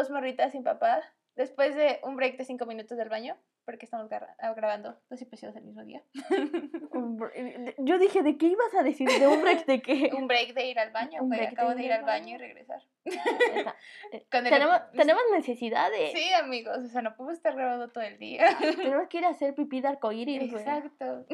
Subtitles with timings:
[0.00, 1.02] Dos Morritas sin Papá.
[1.36, 3.36] Después de un break de cinco minutos del baño,
[3.66, 6.02] porque estamos gra- ah, grabando dos episodios el mismo día.
[7.78, 9.08] Yo dije, ¿de qué ibas a decir?
[9.08, 10.10] ¿De un break de qué?
[10.16, 11.38] un break de ir al baño, Un güey.
[11.40, 12.82] break de Acabo de ir al baño y regresar.
[13.04, 13.20] Esa-
[14.12, 16.12] eh, el- tenemos, tenemos necesidad de...
[16.14, 18.46] Sí, amigos, o sea, no podemos estar grabando todo el día.
[18.58, 20.62] Tenemos que ir a hacer pipí de arcoíris, güey.
[20.62, 21.26] Exacto.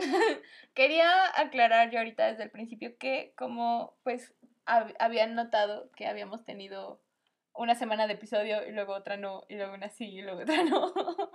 [0.75, 1.09] Quería
[1.41, 4.35] aclarar yo ahorita desde el principio que como pues
[4.67, 7.01] hab- habían notado que habíamos tenido
[7.59, 10.65] una semana de episodio y luego otra no, y luego una sí y luego otra
[10.65, 10.93] no.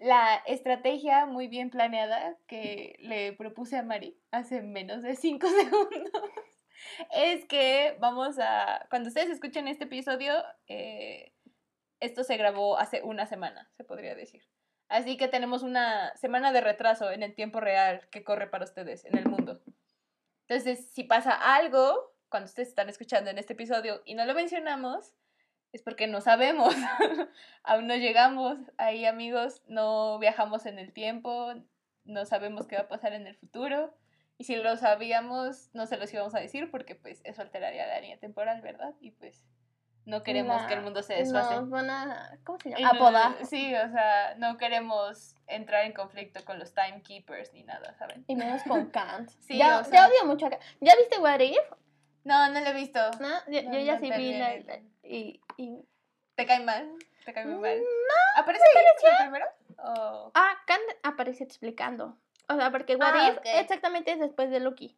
[0.00, 6.30] La estrategia muy bien planeada que le propuse a Mari hace menos de cinco segundos
[7.10, 10.34] es que vamos a, cuando ustedes escuchen este episodio,
[10.66, 11.32] eh,
[12.00, 14.42] esto se grabó hace una semana, se podría decir.
[14.88, 19.04] Así que tenemos una semana de retraso en el tiempo real que corre para ustedes
[19.04, 19.60] en el mundo.
[20.48, 25.14] Entonces, si pasa algo cuando ustedes están escuchando en este episodio y no lo mencionamos,
[25.72, 26.74] es porque no sabemos.
[27.64, 31.52] Aún no llegamos ahí, amigos, no viajamos en el tiempo,
[32.04, 33.94] no sabemos qué va a pasar en el futuro.
[34.38, 38.00] Y si lo sabíamos, no se los íbamos a decir porque pues eso alteraría la
[38.00, 38.94] línea temporal, ¿verdad?
[39.00, 39.44] Y pues
[40.06, 41.54] no queremos que el mundo se desfase.
[41.56, 42.38] Nos van a...
[42.44, 42.80] ¿Cómo se llama?
[42.80, 43.44] no- Apodar.
[43.44, 48.24] Sí, o sea, no queremos entrar en conflicto con los timekeepers ni nada, ¿saben?
[48.26, 49.28] Y menos con Kant.
[49.40, 50.62] Sí, ya, o sea- ya odio mucho a Kant.
[50.80, 51.58] ¿Ya viste What If?
[52.24, 53.00] No, no lo he visto.
[53.20, 53.28] ¿No?
[53.48, 54.56] Yo, No, yo ya no sí vi la...
[55.04, 55.78] y, y...
[56.34, 56.94] ¿Te cae mal?
[57.24, 57.78] ¿Te cae muy mal?
[57.78, 58.40] No.
[58.40, 59.46] ¿Aparece ahí el primero?
[60.34, 62.16] Ah, Kant aparece explicando.
[62.48, 63.46] O sea, porque What Ah, If ok.
[63.54, 64.96] exactamente es después de Loki.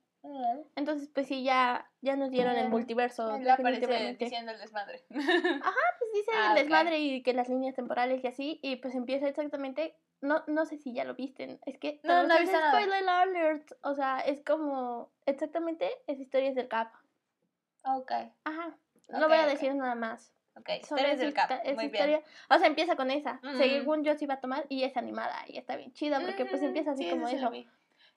[0.77, 2.71] Entonces, pues sí, ya, ya nos dieron el Mm.
[2.71, 3.35] multiverso.
[3.37, 5.05] Él aparece diciendo el desmadre.
[5.09, 5.27] Pues
[6.15, 9.97] dice Ah, el desmadre y que las líneas temporales y así, y pues empieza exactamente,
[10.21, 12.71] no, no sé si ya lo visten, es que No, no nada.
[12.71, 16.93] spoiler alert, o sea, es como exactamente es historias del Cap.
[17.85, 18.13] Ok,
[18.45, 18.77] Ajá.
[19.09, 20.33] No voy a decir nada más.
[20.57, 20.69] ok.
[20.81, 21.51] Historias del cap.
[21.75, 22.23] Muy historia- bien.
[22.51, 23.41] O sea, empieza con esa.
[23.43, 23.59] Mm.
[23.59, 26.63] Según yo sí iba a tomar y es animada y está bien chida porque pues
[26.63, 27.51] Mm, empieza así sí, como eso.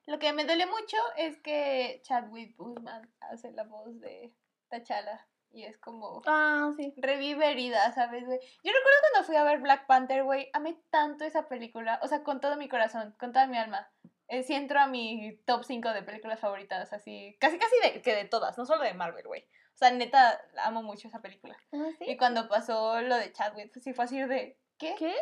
[0.06, 4.32] Lo que me duele mucho es que Chadwick Boseman hace la voz de
[4.70, 6.94] T'Challa y es como Ah, sí.
[6.96, 8.38] revive heridas, ¿sabes, güey?
[8.62, 12.22] Yo recuerdo cuando fui a ver Black Panther, güey, amé tanto esa película, o sea,
[12.22, 13.90] con todo mi corazón, con toda mi alma.
[14.28, 18.14] Eh, sí entro a mi top 5 de películas favoritas, así, casi casi de, que
[18.14, 19.42] de todas, no solo de Marvel, güey.
[19.74, 21.56] O sea, neta, amo mucho esa película.
[21.72, 22.06] Ah, ¿sí?
[22.08, 24.94] Y cuando pasó lo de Chadwick, pues sí fue así de, ¿qué?
[24.98, 25.14] ¿Qué?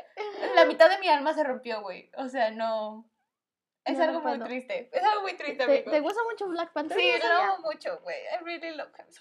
[0.55, 2.11] La mitad de mi alma se rompió, güey.
[2.17, 3.11] O sea, no...
[3.85, 4.89] Es No, no algo muy triste.
[4.91, 5.91] Es algo muy triste, ¿Te, amigo.
[5.91, 6.99] te gusta mucho Black Panther?
[6.99, 8.17] Sí, lo amo mucho, güey.
[8.17, 9.21] I really love him so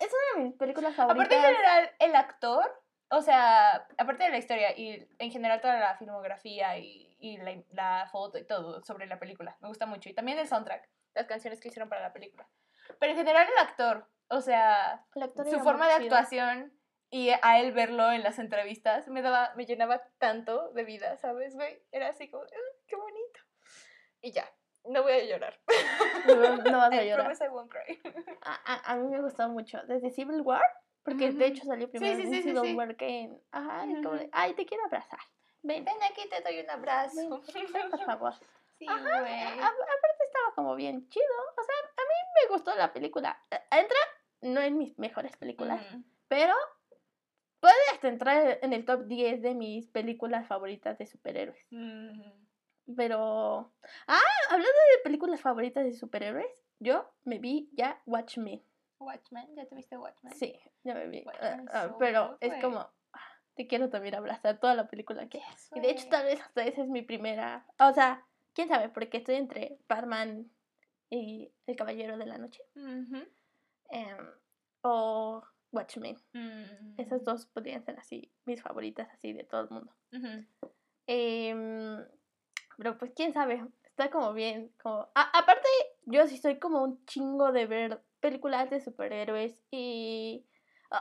[0.00, 1.26] Es una de mis películas favoritas.
[1.26, 5.78] Aparte en general, el actor, o sea, aparte de la historia y en general toda
[5.78, 10.10] la filmografía y, y la, la foto y todo sobre la película, me gusta mucho.
[10.10, 12.48] Y también el soundtrack, las canciones que hicieron para la película.
[12.98, 16.72] Pero en general el actor, o sea, actor su forma de actuación
[17.10, 21.54] y a él verlo en las entrevistas me daba, me llenaba tanto de vida, ¿sabes,
[21.54, 21.80] güey?
[21.92, 23.40] Era así como, "Ah, qué bonito.
[24.20, 24.44] Y ya,
[24.84, 25.60] no voy a llorar.
[26.24, 27.32] No, no vas a llorar.
[27.40, 28.00] I won't cry.
[28.44, 29.78] A, a, a mí me gustó mucho.
[29.86, 30.62] Desde Civil War,
[31.04, 31.54] porque de Ujú.
[31.54, 32.74] hecho salió primero sí, en sí, sí, Civil sí.
[32.74, 33.40] War que en.
[33.52, 35.20] Ajá, como de, ay, te quiero abrazar.
[35.62, 37.42] Ven, Ven aquí, te doy un abrazo.
[37.54, 38.34] ven, por favor.
[38.78, 41.24] Sí, Ajá, a- aparte estaba como bien chido.
[41.56, 43.40] O sea, a mí me gustó la película.
[43.48, 43.96] Eh, Entra,
[44.40, 45.80] no en mis mejores películas,
[46.26, 46.52] pero
[47.60, 51.64] puede hasta entrar en el top 10 de mis películas favoritas de superhéroes.
[52.96, 53.72] Pero.
[54.08, 58.64] Ah, hablando de películas favoritas de superhéroes, yo me vi ya Watchmen.
[58.98, 60.34] Watchmen, ¿ya te viste Watchmen?
[60.34, 61.24] Sí, ya me vi.
[61.40, 62.90] Ah, ah, pero es como.
[63.54, 65.38] Te quiero también abrazar toda la película que.
[65.38, 67.66] Yes, Y de hecho, tal vez hasta esa es mi primera.
[67.78, 68.24] O sea,
[68.54, 70.50] quién sabe, porque estoy entre Batman
[71.10, 72.62] y El Caballero de la Noche.
[73.90, 74.16] Em,
[74.82, 76.16] o Watchmen.
[76.32, 76.94] Mm.
[76.98, 79.94] Esas dos podrían ser así, mis favoritas, así de todo el mundo.
[81.06, 81.98] Em,
[82.76, 84.72] pero pues quién sabe, está como bien.
[84.82, 85.08] Como...
[85.14, 85.68] a- aparte,
[86.06, 90.46] yo sí soy como un chingo de ver películas de superhéroes y.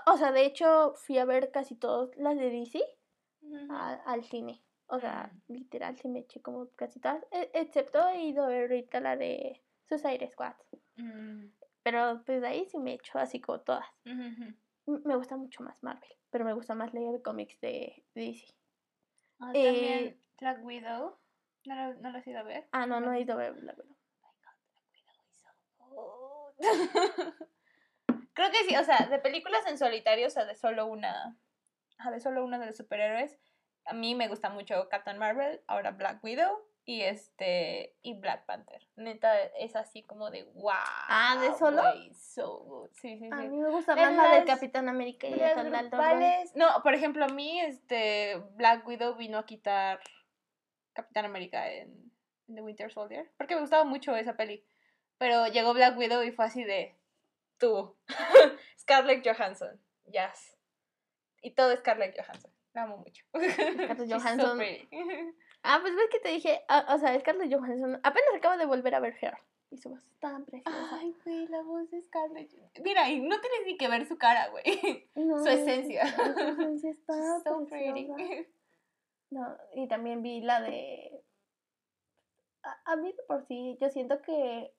[0.07, 2.81] o- sea, de hecho, fui a ver casi todas las de DC
[3.69, 4.61] a- al cine.
[4.87, 5.53] O sea, Mm.
[5.53, 7.23] literal, sí me eché como casi todas.
[7.31, 10.55] e- excepto he ido a ver ahorita la de Suicide Squad.
[10.97, 11.45] Mm.
[11.83, 13.85] Pero pues de ahí sí me echo así como todas.
[14.85, 18.53] Me gusta mucho más Marvel, pero me gusta más leer cómics de de DC.
[19.39, 21.17] Ah, Eh, También Black Widow.
[21.65, 22.67] ¿No lo, no lo has ido a ver?
[22.71, 23.95] Ah, no, no he ido a ver Black Widow.
[28.33, 31.37] Creo que sí, o sea, de películas en solitario, o sea, de solo una,
[32.11, 33.37] de solo una de los superhéroes,
[33.85, 38.87] a mí me gusta mucho Captain Marvel, ahora Black Widow, y este y Black Panther.
[38.95, 40.71] Neta es así como de wow.
[40.73, 41.81] Ah, ¿de solo?
[41.81, 42.89] güey, so good.
[42.93, 43.29] Sí, sí, sí.
[43.31, 47.29] A mí me gusta más la de Capitán América y Las No, por ejemplo, a
[47.29, 49.99] mí este Black Widow vino a quitar
[50.93, 52.11] Capitán América en,
[52.47, 54.65] en The Winter Soldier, porque me gustaba mucho esa peli.
[55.17, 56.95] Pero llegó Black Widow y fue así de
[57.61, 57.95] tú.
[58.77, 59.79] Scarlett Johansson.
[60.11, 60.57] Yes.
[61.41, 62.51] Y todo Scarlett Johansson.
[62.73, 63.23] La amo mucho.
[63.53, 64.59] Scarlett so Johansson.
[65.63, 68.95] Ah, pues ves que te dije, ah, o sea, Scarlett Johansson apenas acaba de volver
[68.95, 69.37] a ver Hair.
[69.69, 70.89] Y su voz tan preciosa.
[70.91, 72.49] Ay, güey, la voz de Scarlett.
[72.51, 72.83] Johansson.
[72.83, 75.07] Mira, y no tienes ni que ver su cara, güey.
[75.13, 76.07] No, su esencia.
[76.07, 78.07] Su esencia está so pretty.
[79.29, 81.23] No, y también vi la de...
[82.63, 84.73] A, a mí de por sí, yo siento que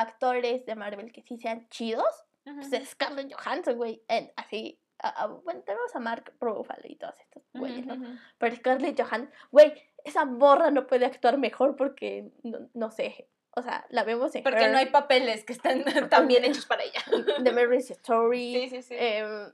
[0.00, 4.02] actores de Marvel que sí sean chidos, pues es Scarlett Johansson, güey.
[4.36, 7.96] así, a- a- bueno, tenemos a Mark Ruffalo y todos estos güeyes, ¿no?
[8.38, 9.72] Pero Scarlett Johansson, güey,
[10.04, 14.42] esa morra no puede actuar mejor porque, no, no sé, o sea, la vemos en
[14.44, 17.02] Porque Her, no hay papeles que están tan bien hechos para ella.
[17.44, 18.94] The Marriage Story, Sí, sí, sí.
[18.98, 19.52] em,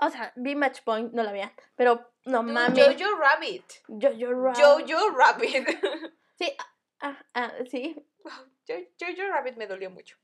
[0.00, 3.64] o sea, vi Match Point, no la vean, pero no Dude, mames, Jojo Rabbit.
[3.86, 4.64] Jojo Rabbit.
[4.88, 5.66] Jojo Rabbit.
[6.36, 6.52] Sí,
[7.00, 7.94] ah, ah, sí,
[8.68, 10.16] Jo- Jojo Rabbit me dolió mucho.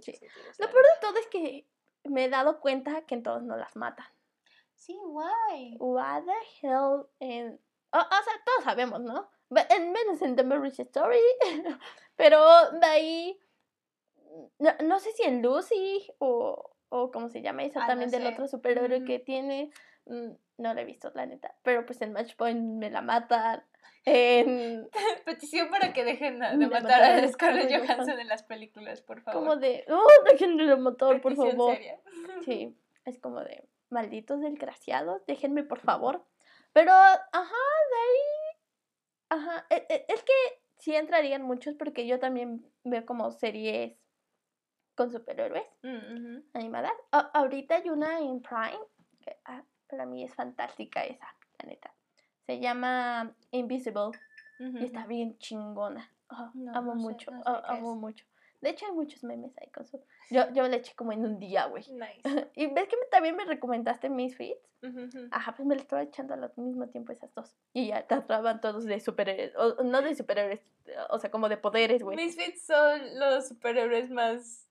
[0.00, 0.12] Sí.
[0.58, 1.66] lo peor de todo es que
[2.04, 4.06] me he dado cuenta que en todos no las matan.
[4.74, 5.76] Sí, guay.
[5.78, 7.06] What the hell?
[7.20, 7.60] En...
[7.92, 9.30] O, o sea, todos sabemos, ¿no?
[9.70, 11.20] En menos en The Marriage Story.
[12.16, 13.40] Pero de ahí.
[14.58, 18.10] No, no sé si en Lucy o, o cómo se llama esa Ah, no también
[18.10, 19.70] del otro superhéroe que tiene.
[20.06, 21.54] mm, No la he visto, la neta.
[21.62, 23.64] Pero pues en Match Point me la matan.
[24.04, 24.88] En.
[25.24, 29.40] Petición para que dejen de De matar a Scarlett Johansson en las películas, por favor.
[29.40, 29.84] Como de.
[29.88, 31.74] ¡Oh, déjenme de matar, por favor!
[31.74, 32.00] seria.
[32.44, 36.24] Sí, es como de malditos desgraciados, déjenme por favor.
[36.72, 38.58] Pero, ajá, de ahí.
[39.28, 40.32] Ajá, e- e- es, que
[40.78, 43.96] sí entrarían muchos porque yo también veo como series
[44.94, 46.92] con superhéroes Mm, animadas.
[47.12, 48.78] A- ahorita hay una en Prime
[49.20, 51.26] que ah, para mí es fantástica esa,
[51.58, 51.92] la neta.
[52.46, 54.10] Se llama Invisible
[54.58, 56.10] y está bien chingona.
[56.28, 58.00] Ah, No, amo no sé, mucho, no sé ah, amo es.
[58.00, 58.24] mucho.
[58.60, 60.00] De hecho, hay muchos memes ahí con su.
[60.30, 61.84] Yo, yo le eché como en un día, güey.
[61.92, 62.22] Nice.
[62.56, 64.58] Y ves que me- también me recomendaste Misfits.
[64.82, 65.28] Ujú.
[65.30, 67.54] Ajá, pues me lo estaba echando al mismo tiempo esas dos.
[67.72, 69.54] Y ya trataban todos de superhéroes.
[69.56, 70.60] O, no de superhéroes,
[71.10, 72.16] o sea, como de poderes, güey.
[72.16, 74.65] Misfits son los superhéroes más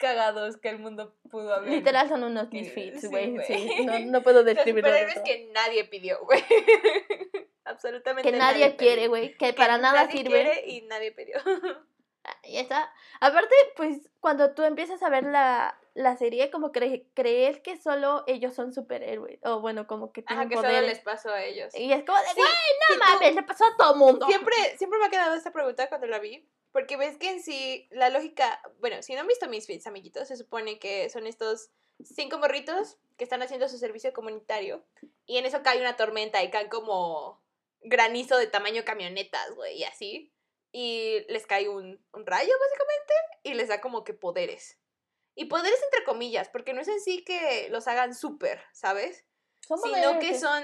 [0.00, 1.70] cagados que el mundo pudo haber.
[1.70, 3.30] Literal son unos Sí, misfits, sí, güey.
[3.34, 3.46] güey.
[3.46, 4.90] Sí, no, no puedo Los describirlo.
[4.90, 6.42] de superhéroes otra- que nadie pidió, güey.
[7.64, 9.08] Absolutamente que nadie quiere, pidió.
[9.10, 9.28] güey.
[9.36, 10.30] Que Que para nada nadie sirve.
[10.42, 11.36] quiere y nadie pidió.
[12.22, 12.92] Ah, Y está.
[13.20, 18.24] Aparte, pues, cuando tú empiezas a ver la, la serie, como cre- crees que solo
[18.26, 19.38] ellos son superhéroes.
[19.42, 20.86] O bueno, como que Ajá, tienen que solo poderes.
[20.90, 21.74] les pasó a ellos.
[21.74, 24.26] Y es como de, Sí, güey, no sí, tú- mames, le pasó a todo mundo.
[24.26, 27.88] Siempre, siempre me ha quedado esta pregunta cuando la vi, porque ves que en sí
[27.90, 31.70] la lógica, bueno, si no han visto Misfits, amiguitos, se supone que son estos
[32.04, 34.84] cinco morritos que están haciendo su servicio comunitario
[35.26, 37.42] y en eso cae una tormenta y caen como
[37.82, 40.32] granizo de tamaño camionetas, güey, y así.
[40.72, 43.12] Y les cae un, un rayo, básicamente,
[43.42, 44.78] y les da como que poderes.
[45.34, 49.24] Y poderes entre comillas, porque no es en sí que los hagan súper, ¿sabes?
[49.82, 50.62] Sino que son,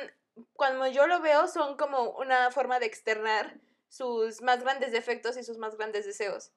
[0.53, 5.45] cuando yo lo veo, son como una forma de externar sus más grandes defectos y
[5.45, 6.53] sus más grandes deseos.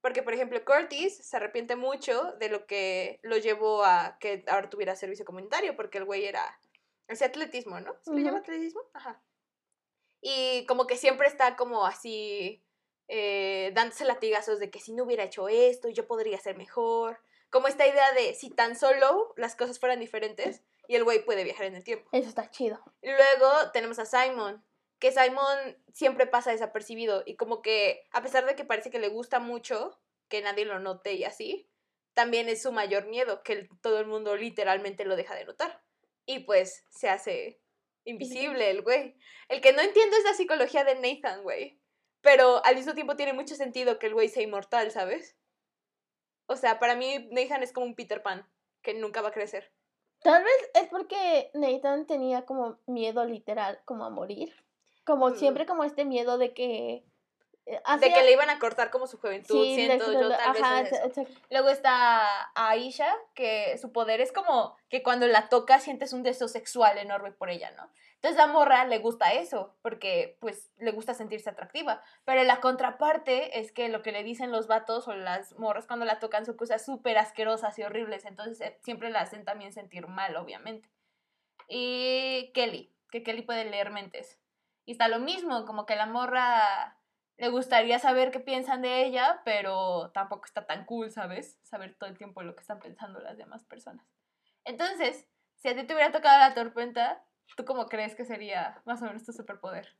[0.00, 4.68] Porque, por ejemplo, Curtis se arrepiente mucho de lo que lo llevó a que ahora
[4.68, 6.60] tuviera servicio comunitario, porque el güey era,
[7.08, 7.96] hacía atletismo, ¿no?
[8.02, 8.82] ¿Se le llama atletismo?
[8.92, 9.22] Ajá.
[10.20, 12.62] Y como que siempre está como así,
[13.08, 17.18] eh, dándose latigazos de que si no hubiera hecho esto, yo podría ser mejor.
[17.48, 21.44] Como esta idea de si tan solo las cosas fueran diferentes y el güey puede
[21.44, 22.08] viajar en el tiempo.
[22.12, 22.78] Eso está chido.
[23.00, 24.62] Luego tenemos a Simon,
[24.98, 29.08] que Simon siempre pasa desapercibido y como que a pesar de que parece que le
[29.08, 31.68] gusta mucho que nadie lo note y así,
[32.14, 35.82] también es su mayor miedo, que todo el mundo literalmente lo deja de notar.
[36.26, 37.60] Y pues se hace
[38.04, 39.16] invisible el güey.
[39.48, 41.80] El que no entiendo es la psicología de Nathan, güey.
[42.20, 45.36] Pero al mismo tiempo tiene mucho sentido que el güey sea inmortal, ¿sabes?
[46.46, 48.48] O sea, para mí Nathan es como un Peter Pan,
[48.82, 49.72] que nunca va a crecer.
[50.22, 54.63] Tal vez es porque Nathan tenía como miedo literal, como a morir.
[55.04, 55.34] Como Mm.
[55.36, 57.04] siempre como este miedo de que...
[57.66, 60.82] eh, De que le iban a cortar como su juventud, Sí, siento yo tal ajá,
[60.82, 61.06] vez es eso.
[61.08, 61.32] exacto.
[61.50, 66.48] Luego está Aisha, que su poder es como que cuando la tocas sientes un deseo
[66.48, 67.90] sexual enorme por ella, ¿no?
[68.16, 72.02] Entonces a morra le gusta eso, porque pues le gusta sentirse atractiva.
[72.24, 76.06] Pero la contraparte es que lo que le dicen los vatos o las morras cuando
[76.06, 80.06] la tocan son cosas súper asquerosas y horribles, entonces eh, siempre la hacen también sentir
[80.06, 80.88] mal, obviamente.
[81.68, 84.38] Y Kelly, que Kelly puede leer mentes.
[84.84, 86.98] Y está lo mismo, como que la morra
[87.36, 91.58] le gustaría saber qué piensan de ella, pero tampoco está tan cool, ¿sabes?
[91.62, 94.06] Saber todo el tiempo lo que están pensando las demás personas.
[94.64, 95.26] Entonces,
[95.56, 97.24] si a ti te hubiera tocado la tormenta,
[97.56, 99.96] ¿tú cómo crees que sería más o menos tu superpoder?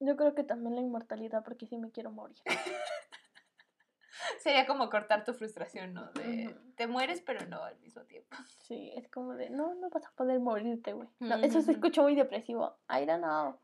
[0.00, 2.42] Yo creo que también la inmortalidad, porque sí me quiero morir.
[4.40, 6.10] Sería como cortar tu frustración, ¿no?
[6.12, 8.28] De te mueres, pero no al mismo tiempo.
[8.64, 11.08] Sí, es como de, no, no vas a poder morirte, güey.
[11.20, 12.78] No, Eso se escuchó muy depresivo.
[12.88, 13.58] I don't know.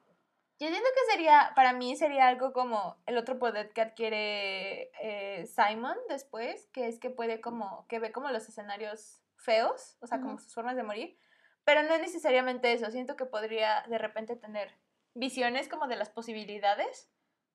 [0.59, 5.47] Yo siento que sería, para mí sería algo como el otro poder que adquiere eh,
[5.47, 10.21] Simon después, que es que puede como, que ve como los escenarios feos, o sea,
[10.21, 11.19] como sus formas de morir,
[11.64, 14.71] pero no necesariamente eso, siento que podría de repente tener
[15.14, 17.11] visiones como de las posibilidades,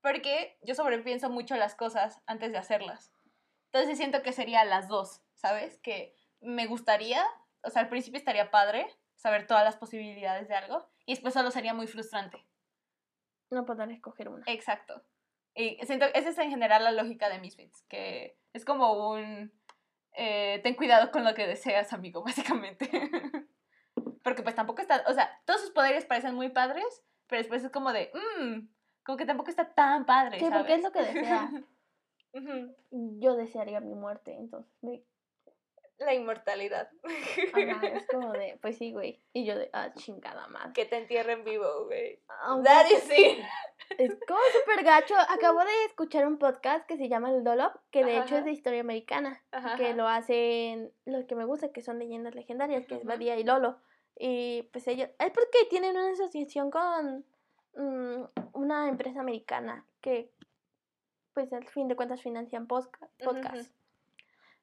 [0.06, 3.12] porque yo sobrepienso mucho las cosas antes de hacerlas.
[3.72, 5.80] Entonces siento que sería las dos, ¿sabes?
[5.80, 7.26] Que me gustaría,
[7.64, 8.86] o sea, al principio estaría padre
[9.16, 12.46] saber todas las posibilidades de algo, y después solo sería muy frustrante.
[13.50, 14.44] No poder escoger una.
[14.46, 15.02] Exacto.
[15.56, 19.60] Y siento, esa es en general la lógica de Misfits, que es como un...
[20.12, 22.92] Eh, ten cuidado con lo que deseas, amigo, básicamente.
[24.24, 25.04] Porque pues tampoco está...
[25.08, 26.86] O sea, todos sus poderes parecen muy padres,
[27.26, 28.12] pero después es como de...
[28.14, 28.68] Mmm,
[29.06, 30.40] como que tampoco está tan padre.
[30.40, 31.50] Sí, porque es lo que desea.
[32.92, 35.04] Yo desearía mi muerte, entonces me
[35.98, 36.90] la inmortalidad.
[37.04, 39.22] es como de, pues sí, güey.
[39.34, 40.74] Y yo de, ah, chingada más.
[40.74, 42.22] Que te entierren vivo, güey.
[42.48, 43.40] Oh, Daddy sí.
[43.98, 45.16] Es como súper gacho.
[45.30, 48.52] Acabo de escuchar un podcast que se llama El Dolop, que de hecho es de
[48.52, 49.42] historia americana.
[49.78, 53.44] que lo hacen los que me gusta, que son leyendas legendarias, que es Badía y
[53.44, 53.80] Lolo.
[54.18, 57.26] Y pues ellos, es porque tienen una asociación con
[57.76, 60.32] mm, una empresa americana que,
[61.34, 63.72] pues al fin de cuentas, financian podcast.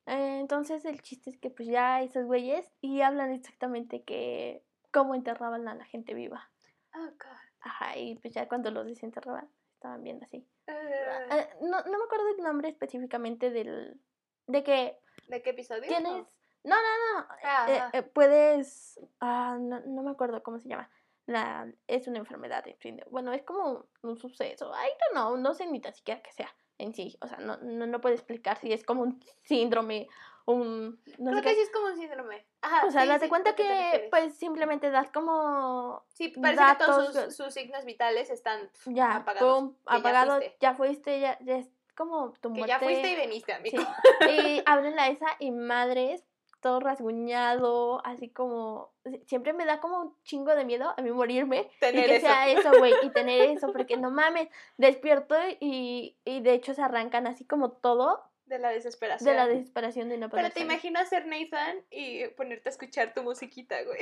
[0.06, 5.14] Eh, entonces el chiste es que pues ya esos güeyes y hablan exactamente que cómo
[5.14, 6.50] enterraban a la gente viva.
[6.94, 7.42] Oh, God.
[7.60, 10.46] Ajá, y pues ya cuando los desenterraban estaban viendo así.
[10.68, 11.38] Ah.
[11.38, 14.00] Eh, no, no me acuerdo el nombre específicamente del...
[14.46, 14.98] De que...
[15.28, 15.82] ¿De qué episodio?
[15.82, 16.26] Tienes...
[16.64, 17.26] No, no, no.
[17.42, 19.00] Ah, eh, puedes...
[19.20, 20.90] Ah, no, no me acuerdo cómo se llama.
[21.26, 23.00] La, es una enfermedad, en fin.
[23.10, 24.72] Bueno, es como un suceso.
[24.72, 27.16] I don't know, no sé ni tan siquiera que sea en sí.
[27.20, 30.08] O sea, no, no, no puede explicar si es como un síndrome,
[30.46, 31.00] un...
[31.18, 32.44] No Creo que sí es como un síndrome.
[32.60, 36.04] Ajá, o sea, date cuenta que pues simplemente das como...
[36.08, 39.70] Sí, parece que todos sus, signos vitales están ya, apagados.
[39.86, 42.64] apagado, ya, fuiste, ya, ya es como tu muerte.
[42.64, 43.82] Que ya fuiste y veniste, amigo.
[44.30, 46.24] Y abren la esa y madres
[46.62, 48.94] todo rasguñado, así como,
[49.26, 52.48] siempre me da como un chingo de miedo a mí morirme tener y que sea
[52.48, 57.26] eso, güey, y tener eso, porque no mames, despierto y, y de hecho se arrancan
[57.26, 58.24] así como todo.
[58.46, 59.28] De la desesperación.
[59.28, 63.12] De la desesperación de no poder Pero te imaginas ser Nathan y ponerte a escuchar
[63.12, 63.98] tu musiquita, güey.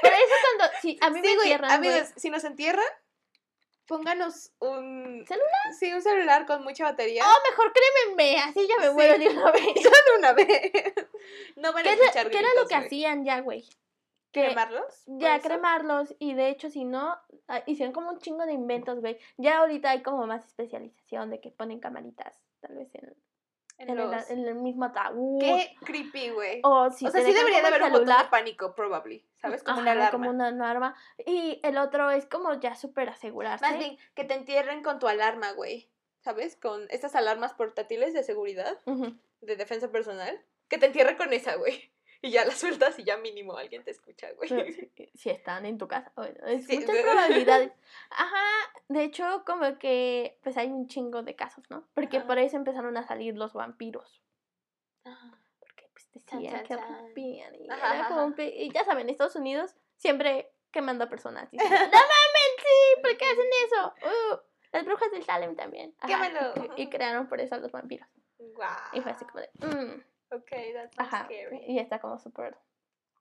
[0.00, 2.84] Por eso cuando, sí, a mí me entierran, Amigos, si nos entierran,
[3.86, 5.24] pónganos un...
[5.26, 5.74] ¿Celular?
[5.78, 7.24] Sí, un celular con mucha batería.
[7.24, 9.64] Oh, mejor crémenme, así ya me muero de una vez.
[9.82, 10.72] Solo una vez.
[11.56, 13.68] no van a escuchar ¿Qué era lo que hacían ya, güey?
[14.32, 15.02] ¿Cremarlos?
[15.06, 16.14] Ya, cremarlos.
[16.18, 17.16] Y de hecho, si no,
[17.48, 19.18] ah, hicieron como un chingo de inventos, güey.
[19.36, 23.14] Ya ahorita hay como más especialización de que ponen camaritas, tal vez en
[23.82, 25.40] en, el, mismo ataúd.
[25.40, 26.60] Qué creepy, güey.
[26.64, 29.24] O, si o sea, sí debería de haber un botón de pánico, probably.
[29.40, 29.62] ¿Sabes?
[29.62, 30.10] Como una alarma.
[30.10, 30.96] Como una alarma.
[31.24, 33.64] Y el otro es como ya súper asegurarse.
[33.64, 35.90] Más bien, que te entierren con tu alarma, güey.
[36.20, 36.56] ¿Sabes?
[36.56, 40.40] Con estas alarmas portátiles de seguridad, de defensa personal.
[40.68, 43.90] Que te entierren con esa, güey y ya la sueltas y ya mínimo alguien te
[43.90, 44.48] escucha, güey.
[45.14, 47.72] Si, están en tu casa, bueno, es muchas probabilidades.
[48.10, 51.88] Ajá, de hecho, como que pues hay un chingo de casos, ¿no?
[51.94, 54.22] Porque por eso empezaron a salir los vampiros.
[55.58, 57.68] Porque pues decían que rompían y,
[58.64, 61.48] y ya saben, Estados Unidos siempre quemando a personas.
[61.52, 63.94] no mames, sí, ¿por qué hacen eso?
[64.02, 64.36] Uh,
[64.72, 65.94] las brujas del Salem también.
[66.06, 66.54] Quémalo.
[66.76, 68.08] Y, crearon por eso a los vampiros.
[68.38, 68.66] Wow.
[68.92, 69.50] Y fue así como de...
[69.60, 70.11] Mm".
[70.32, 71.62] Ok, that's Ajá, scary.
[71.66, 72.56] Y está como súper,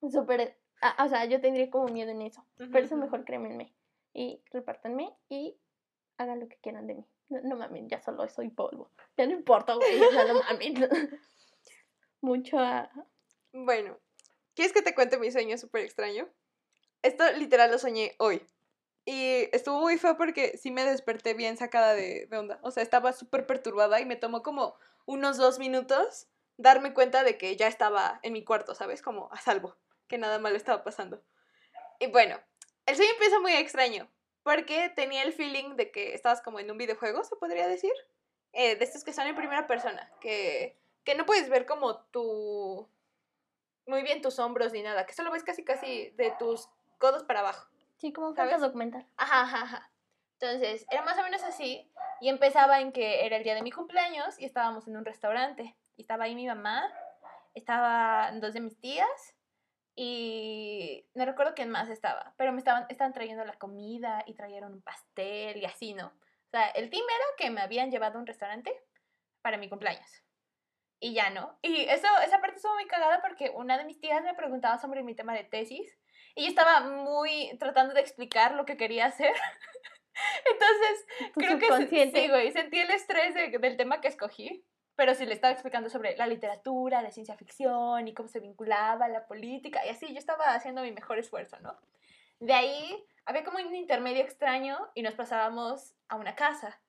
[0.10, 2.46] súper, ah, o sea, yo tendría como miedo en eso.
[2.58, 3.74] Pero eso mejor crémenme.
[4.14, 5.58] Y repártanme y
[6.18, 7.06] hagan lo que quieran de mí.
[7.30, 8.90] No, mames, ya solo soy polvo.
[9.18, 10.90] Ya no importa, güey, ya no mames.
[12.22, 12.58] Mucho
[13.52, 13.98] Bueno,
[14.54, 16.28] ¿quieres que te cuente mi sueño súper extraño?
[17.02, 18.46] Esto literal lo soñé hoy.
[19.06, 22.60] Y estuvo muy feo porque sí me desperté bien sacada de, de onda.
[22.62, 24.76] O sea, estaba súper perturbada y me tomó como
[25.06, 26.28] unos dos minutos
[26.62, 29.02] darme cuenta de que ya estaba en mi cuarto, ¿sabes?
[29.02, 29.76] Como a salvo,
[30.08, 31.24] que nada malo estaba pasando.
[32.00, 32.40] Y bueno,
[32.86, 34.10] el sueño empieza muy extraño,
[34.44, 37.94] porque tenía el feeling de que estabas como en un videojuego, se podría decir.
[38.54, 42.90] Eh, de estos que son en primera persona, que, que no puedes ver como tu...
[43.88, 47.40] Muy bien tus hombros ni nada, que solo ves casi casi de tus codos para
[47.40, 47.68] abajo.
[47.98, 49.08] Sí, como un documental.
[49.18, 49.92] Ajá, ajá, ajá.
[50.40, 51.88] Entonces, era más o menos así,
[52.20, 55.76] Y empezaba en que era el día de mi cumpleaños y estábamos en un restaurante.
[56.02, 56.92] Estaba ahí mi mamá,
[57.54, 59.36] estaban dos de mis tías
[59.96, 64.74] y no recuerdo quién más estaba, pero me estaban, estaban trayendo la comida y trajeron
[64.74, 66.08] un pastel y así, ¿no?
[66.08, 68.74] O sea, el team era que me habían llevado a un restaurante
[69.42, 70.24] para mi cumpleaños.
[71.00, 71.58] Y ya no.
[71.62, 75.02] Y eso, esa parte estuvo muy cagada porque una de mis tías me preguntaba sobre
[75.04, 75.98] mi tema de tesis
[76.36, 79.34] y yo estaba muy tratando de explicar lo que quería hacer.
[80.52, 84.66] Entonces, creo que sí, güey, sentí el estrés del tema que escogí
[84.96, 89.06] pero sí le estaba explicando sobre la literatura, de ciencia ficción y cómo se vinculaba
[89.06, 91.80] a la política y así, yo estaba haciendo mi mejor esfuerzo, ¿no?
[92.40, 96.82] De ahí había como un intermedio extraño y nos pasábamos a una casa.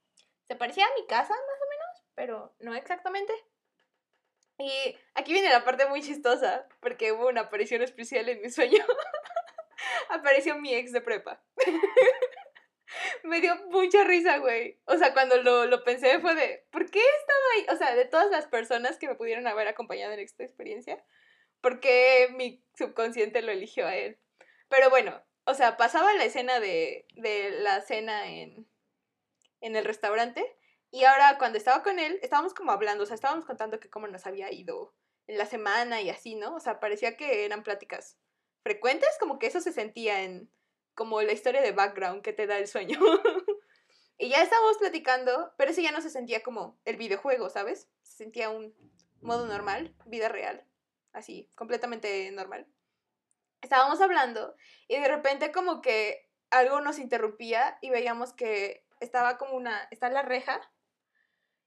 [0.48, 3.32] Se parecía a mi casa, más o menos, pero no exactamente.
[4.58, 8.84] Y aquí viene la parte muy chistosa, porque hubo una aparición especial en mi sueño.
[10.08, 11.42] Apareció mi ex de prepa.
[13.24, 14.80] me dio mucha risa, güey.
[14.86, 17.66] O sea, cuando lo, lo, pensé fue de, ¿por qué estaba ahí?
[17.74, 21.02] O sea, de todas las personas que me pudieron haber acompañado en esta experiencia,
[21.60, 24.18] ¿por qué mi subconsciente lo eligió a él?
[24.68, 28.66] Pero bueno, o sea, pasaba la escena de, de la cena en,
[29.60, 30.44] en el restaurante
[30.90, 34.06] y ahora cuando estaba con él, estábamos como hablando, o sea, estábamos contando que cómo
[34.08, 34.94] nos había ido
[35.26, 36.54] en la semana y así, ¿no?
[36.54, 38.18] O sea, parecía que eran pláticas
[38.62, 40.50] frecuentes, como que eso se sentía en
[40.94, 42.98] como la historia de background que te da el sueño.
[44.18, 47.88] y ya estábamos platicando, pero ese ya no se sentía como el videojuego, ¿sabes?
[48.02, 48.74] Se sentía un
[49.20, 50.64] modo normal, vida real,
[51.12, 52.66] así, completamente normal.
[53.60, 54.56] Estábamos hablando
[54.88, 60.10] y de repente como que algo nos interrumpía y veíamos que estaba como una, está
[60.10, 60.60] la reja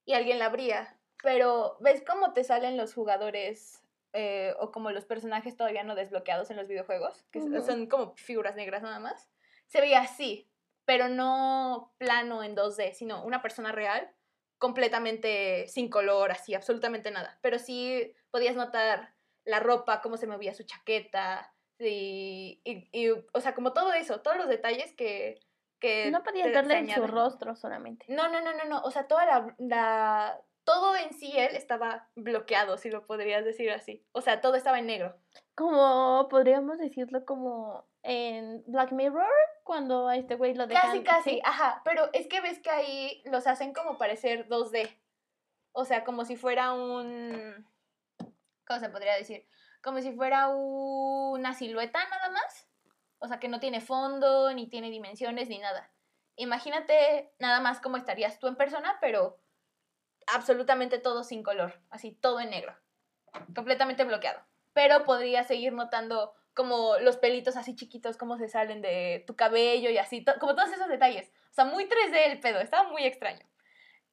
[0.05, 0.99] y alguien la abría.
[1.23, 3.81] Pero ves cómo te salen los jugadores
[4.15, 8.55] eh, o como los personajes todavía no desbloqueados en los videojuegos, que son como figuras
[8.55, 9.29] negras nada más,
[9.67, 10.49] se veía así,
[10.85, 14.09] pero no plano en 2D, sino una persona real,
[14.57, 17.37] completamente sin color, así, absolutamente nada.
[17.41, 23.53] Pero sí podías notar la ropa, cómo se movía su chaqueta, y, y, o sea,
[23.53, 25.41] como todo eso, todos los detalles que...
[25.79, 28.05] que no podías verle en su rostro solamente.
[28.07, 32.09] No, no, no, no, no, o sea, toda la, la todo en sí él estaba
[32.15, 34.05] bloqueado, si lo podrías decir así.
[34.11, 35.15] O sea, todo estaba en negro.
[35.53, 39.31] Como podríamos decirlo como en Black Mirror,
[39.63, 41.03] cuando a este güey lo dejan.
[41.03, 41.81] Casi, casi, ajá.
[41.85, 44.99] Pero es que ves que ahí los hacen como parecer 2D.
[45.71, 47.67] O sea, como si fuera un.
[48.67, 49.47] ¿Cómo se podría decir?
[49.83, 52.67] Como si fuera una silueta nada más.
[53.19, 55.91] O sea, que no tiene fondo, ni tiene dimensiones, ni nada.
[56.37, 59.39] Imagínate nada más cómo estarías tú en persona, pero
[60.27, 62.75] absolutamente todo sin color, así todo en negro,
[63.53, 64.41] completamente bloqueado.
[64.73, 69.89] Pero podría seguir notando como los pelitos así chiquitos, cómo se salen de tu cabello
[69.89, 71.31] y así, como todos esos detalles.
[71.51, 73.45] O sea, muy 3D el pedo, estaba muy extraño.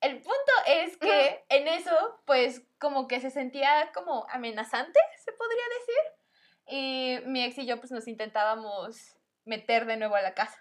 [0.01, 5.63] El punto es que en eso, pues como que se sentía como amenazante, se podría
[5.79, 6.23] decir.
[6.67, 10.59] Y mi ex y yo pues nos intentábamos meter de nuevo a la casa.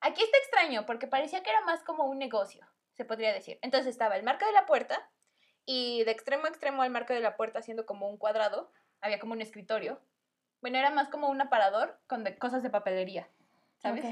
[0.00, 2.69] Aquí está extraño porque parecía que era más como un negocio
[3.00, 3.58] se podría decir.
[3.62, 5.10] Entonces estaba el marco de la puerta
[5.64, 9.18] y de extremo a extremo al marco de la puerta, haciendo como un cuadrado, había
[9.18, 10.02] como un escritorio.
[10.60, 13.26] Bueno, era más como un aparador con cosas de papelería,
[13.78, 14.04] ¿sabes?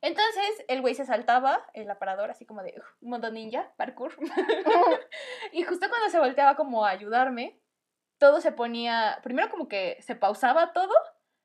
[0.00, 4.16] Entonces el güey se saltaba el aparador así como de un modo ninja, parkour.
[5.52, 7.60] y justo cuando se volteaba como a ayudarme,
[8.16, 10.94] todo se ponía, primero como que se pausaba todo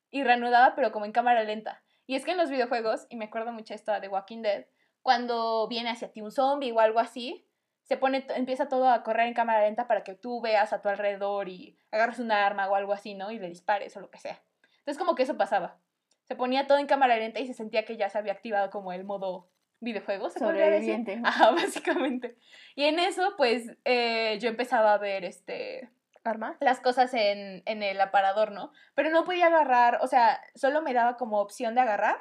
[0.09, 1.83] y reanudaba, pero como en cámara lenta.
[2.05, 4.65] Y es que en los videojuegos, y me acuerdo mucho esto de Walking Dead,
[5.07, 7.47] cuando viene hacia ti un zombie o algo así,
[7.83, 10.89] se pone, empieza todo a correr en cámara lenta para que tú veas a tu
[10.89, 13.31] alrededor y agarres un arma o algo así, ¿no?
[13.31, 14.43] Y le dispares o lo que sea.
[14.79, 15.77] Entonces como que eso pasaba.
[16.25, 18.91] Se ponía todo en cámara lenta y se sentía que ya se había activado como
[18.91, 21.01] el modo videojuego, se podría decir.
[21.23, 22.35] Ajá, básicamente.
[22.75, 25.89] Y en eso, pues, eh, yo empezaba a ver, este...
[26.25, 26.57] ¿Arma?
[26.59, 28.73] Las cosas en, en el aparador, ¿no?
[28.93, 32.17] Pero no podía agarrar, o sea, solo me daba como opción de agarrar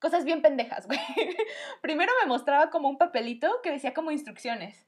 [0.00, 0.98] cosas bien pendejas, güey.
[1.82, 4.86] Primero me mostraba como un papelito que decía como instrucciones.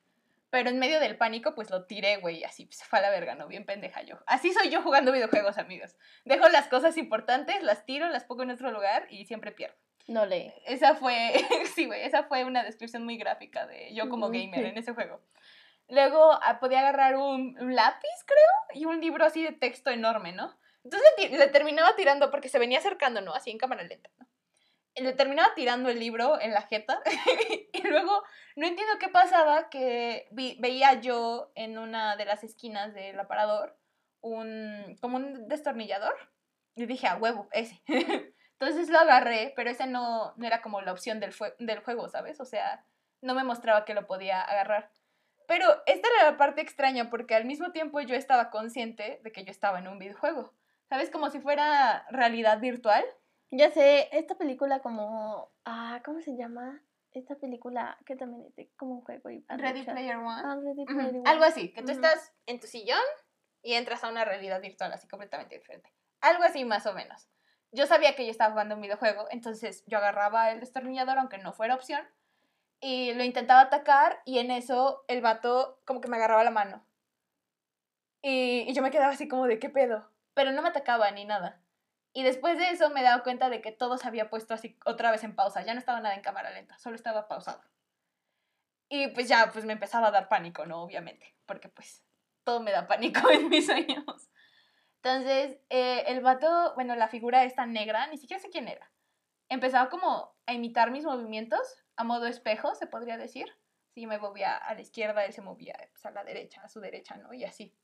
[0.50, 3.34] Pero en medio del pánico, pues lo tiré, güey, así se fue a la verga,
[3.34, 3.48] ¿no?
[3.48, 4.18] Bien pendeja yo.
[4.26, 5.96] Así soy yo jugando videojuegos, amigos.
[6.26, 9.76] Dejo las cosas importantes, las tiro, las pongo en otro lugar y siempre pierdo.
[10.08, 10.54] No le.
[10.66, 11.32] Esa fue,
[11.74, 15.22] sí, güey, esa fue una descripción muy gráfica de yo como gamer en ese juego.
[15.88, 20.32] Luego ah, podía agarrar un, un, lápiz, creo, y un libro así de texto enorme,
[20.32, 20.54] ¿no?
[20.84, 23.34] Entonces le terminaba tirando porque se venía acercando, ¿no?
[23.34, 24.26] Así en cámara lenta, ¿no?
[24.96, 27.00] Le terminaba tirando el libro en la jeta
[27.72, 28.22] y luego
[28.56, 33.78] no entiendo qué pasaba que veía yo en una de las esquinas del aparador
[34.20, 36.14] un como un destornillador
[36.76, 37.82] y dije a huevo ese
[38.60, 42.38] entonces lo agarré pero ese no, no era como la opción del, del juego sabes
[42.40, 42.84] o sea
[43.22, 44.90] no me mostraba que lo podía agarrar.
[45.46, 49.44] Pero esta era la parte extraña porque al mismo tiempo yo estaba consciente de que
[49.44, 50.52] yo estaba en un videojuego.
[50.88, 51.10] ¿Sabes?
[51.10, 53.04] Como si fuera realidad virtual.
[53.54, 55.52] Ya sé, esta película como...
[55.66, 56.82] Ah, ¿cómo se llama?
[57.12, 59.28] Esta película que también es como un juego.
[59.28, 60.42] y- Ready Player One.
[60.42, 61.22] Ah, Ready Player One.
[61.26, 63.02] Algo así, que tú estás en tu sillón
[63.62, 65.92] y entras a una realidad virtual así completamente diferente.
[66.22, 67.28] Algo así más o menos.
[67.72, 71.52] Yo sabía que yo estaba jugando un videojuego, entonces yo agarraba el destornillador, aunque no
[71.52, 72.00] fuera opción,
[72.80, 76.86] y lo intentaba atacar y en eso el vato como que me agarraba la mano.
[78.22, 81.24] Y, y yo me quedaba así como de qué pedo, pero no me atacaba ni
[81.26, 81.61] nada.
[82.12, 84.78] Y después de eso me he dado cuenta de que todo se había puesto así
[84.84, 87.62] otra vez en pausa, ya no estaba nada en cámara lenta, solo estaba pausado.
[88.88, 90.82] Y pues ya, pues me empezaba a dar pánico, ¿no?
[90.82, 92.04] Obviamente, porque pues
[92.44, 94.30] todo me da pánico en mis sueños.
[94.96, 98.90] Entonces, eh, el vato, bueno, la figura esta negra, ni siquiera sé quién era.
[99.48, 103.46] Empezaba como a imitar mis movimientos, a modo espejo, se podría decir.
[103.94, 106.80] Si me movía a la izquierda, él se movía pues, a la derecha, a su
[106.80, 107.32] derecha, ¿no?
[107.34, 107.74] Y así.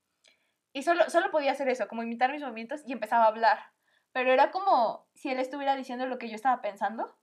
[0.71, 3.59] Y solo, solo podía hacer eso, como imitar mis movimientos y empezaba a hablar.
[4.11, 7.15] Pero era como si él estuviera diciendo lo que yo estaba pensando.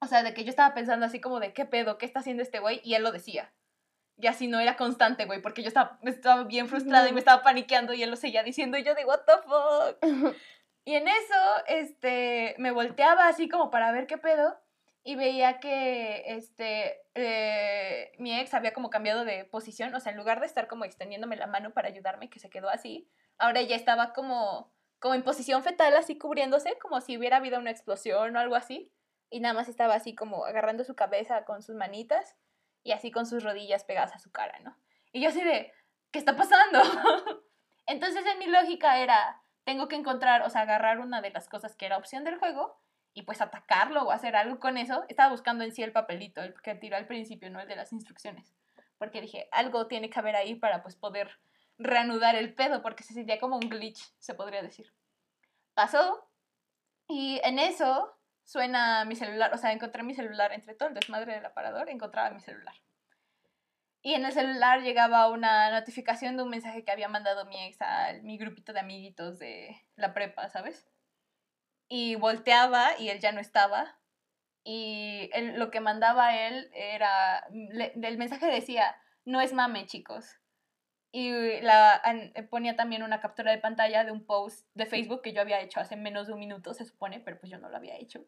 [0.00, 2.42] O sea, de que yo estaba pensando así como de qué pedo, qué está haciendo
[2.42, 3.52] este güey, y él lo decía.
[4.16, 7.42] Y así no era constante, güey, porque yo estaba, estaba bien frustrada y me estaba
[7.42, 10.36] paniqueando y él lo seguía diciendo y yo de what the fuck.
[10.86, 14.60] Y en eso, este, me volteaba así como para ver qué pedo
[15.02, 20.18] y veía que, este, eh, mi ex había como cambiado de posición, o sea, en
[20.18, 23.76] lugar de estar como extendiéndome la mano para ayudarme, que se quedó así, ahora ya
[23.76, 28.38] estaba como, como en posición fetal, así cubriéndose, como si hubiera habido una explosión o
[28.38, 28.92] algo así,
[29.30, 32.36] y nada más estaba así como agarrando su cabeza con sus manitas
[32.82, 34.76] y así con sus rodillas pegadas a su cara, ¿no?
[35.12, 35.72] Y yo así de,
[36.10, 36.80] ¿qué está pasando?
[37.86, 41.74] Entonces en mi lógica era, tengo que encontrar, o sea, agarrar una de las cosas
[41.76, 42.78] que era opción del juego
[43.12, 45.04] y pues atacarlo o hacer algo con eso.
[45.08, 47.60] Estaba buscando en sí el papelito, el que tiró al principio, ¿no?
[47.60, 48.54] El de las instrucciones.
[48.98, 51.38] Porque dije, algo tiene que haber ahí para pues poder
[51.78, 54.92] reanudar el pedo, porque se sentía como un glitch, se podría decir.
[55.74, 56.28] Pasó
[57.08, 61.34] y en eso suena mi celular, o sea, encontré mi celular entre todo el desmadre
[61.34, 62.74] del aparador, encontraba mi celular.
[64.02, 67.80] Y en el celular llegaba una notificación de un mensaje que había mandado mi ex
[67.80, 70.86] a mi grupito de amiguitos de la prepa, ¿sabes?
[71.88, 73.98] Y volteaba y él ya no estaba.
[74.62, 80.38] Y lo que mandaba él era, le- el mensaje decía, no es mame, chicos.
[81.16, 85.32] Y la, an- ponía también una captura de pantalla de un post de Facebook que
[85.32, 87.76] yo había hecho hace menos de un minuto, se supone, pero pues yo no lo
[87.76, 88.24] había hecho.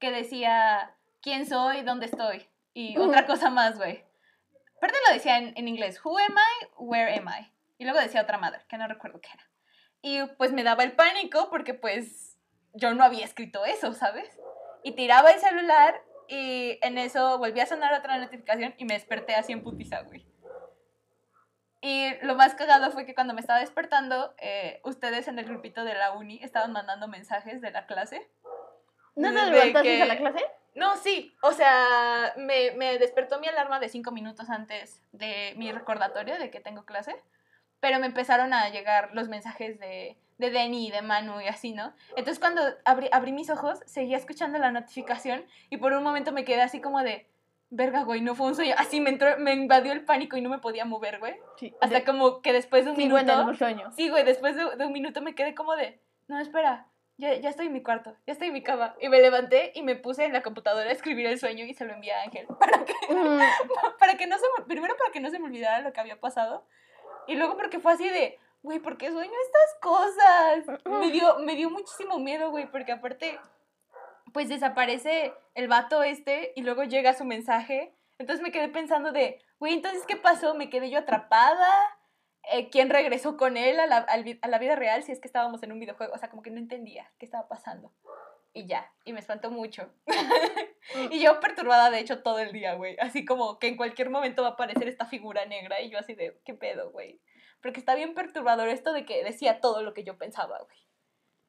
[0.00, 1.82] Que decía, ¿quién soy?
[1.82, 2.48] ¿Dónde estoy?
[2.74, 4.04] Y otra cosa más, güey.
[4.76, 7.52] Aparte lo decía en, en inglés, who am I, where am I?
[7.78, 9.48] Y luego decía otra madre, que no recuerdo qué era.
[10.02, 12.36] Y pues me daba el pánico porque pues
[12.74, 14.28] yo no había escrito eso, ¿sabes?
[14.82, 19.36] Y tiraba el celular y en eso volví a sonar otra notificación y me desperté
[19.36, 20.26] así en putiza, güey.
[21.80, 25.84] Y lo más cagado fue que cuando me estaba despertando, eh, ustedes en el grupito
[25.84, 28.26] de la uni estaban mandando mensajes de la clase.
[29.14, 30.40] ¿No te levantaste que- a la clase?
[30.74, 35.72] No, sí, o sea, me, me despertó mi alarma de cinco minutos antes de mi
[35.72, 37.16] recordatorio de que tengo clase,
[37.80, 41.72] pero me empezaron a llegar los mensajes de, de Denny y de Manu y así,
[41.72, 41.94] ¿no?
[42.10, 46.44] Entonces cuando abrí, abrí mis ojos, seguía escuchando la notificación y por un momento me
[46.44, 47.26] quedé así como de,
[47.70, 50.50] verga, güey, no fue un sueño, así me, entró, me invadió el pánico y no
[50.50, 51.34] me podía mover, güey.
[51.56, 51.74] Sí.
[51.80, 53.50] Hasta como que después de un Sigo en minuto...
[53.50, 53.92] el sueño.
[53.92, 57.48] Sí, güey, después de, de un minuto me quedé como de, no, espera, ya, ya
[57.48, 58.94] estoy en mi cuarto, ya estoy en mi cama.
[59.00, 61.84] Y me levanté y me puse en la computadora a escribir el sueño y se
[61.84, 62.46] lo envié a Ángel.
[62.60, 63.38] Para que, Mm,
[63.98, 66.20] para que no se me, primero para que no se me olvidara lo que había
[66.20, 66.66] pasado.
[67.26, 70.80] Y luego porque fue así de, güey, ¿por qué sueño estas cosas?
[70.84, 73.38] Me dio, me dio muchísimo miedo, güey, porque aparte,
[74.36, 77.96] pues desaparece el vato este y luego llega su mensaje.
[78.18, 80.54] Entonces me quedé pensando de, güey, entonces, ¿qué pasó?
[80.54, 81.72] ¿Me quedé yo atrapada?
[82.52, 85.62] Eh, ¿Quién regresó con él a la, a la vida real si es que estábamos
[85.62, 86.12] en un videojuego?
[86.12, 87.94] O sea, como que no entendía qué estaba pasando.
[88.52, 89.90] Y ya, y me espantó mucho.
[91.10, 92.98] y yo perturbada, de hecho, todo el día, güey.
[93.00, 96.12] Así como que en cualquier momento va a aparecer esta figura negra y yo así
[96.12, 97.22] de, ¿qué pedo, güey?
[97.62, 100.85] Porque está bien perturbador esto de que decía todo lo que yo pensaba, güey.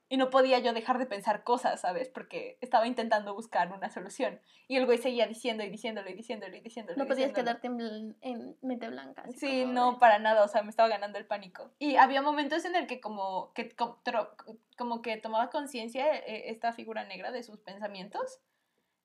[0.09, 2.07] Y no podía yo dejar de pensar cosas, ¿sabes?
[2.07, 4.39] Porque estaba intentando buscar una solución.
[4.69, 6.95] Y el güey seguía diciendo y diciéndolo y diciéndolo y diciéndolo.
[6.95, 7.59] y no podías diciéndolo.
[7.59, 9.23] quedarte en, en mente blanca.
[9.23, 11.71] así Sí, como no, para nada, o sea, me estaba ganando el pánico.
[11.77, 14.29] Y había momentos en el que como que, co- tro-
[14.77, 18.39] como que tomaba conciencia eh, esta figura negra de sus pensamientos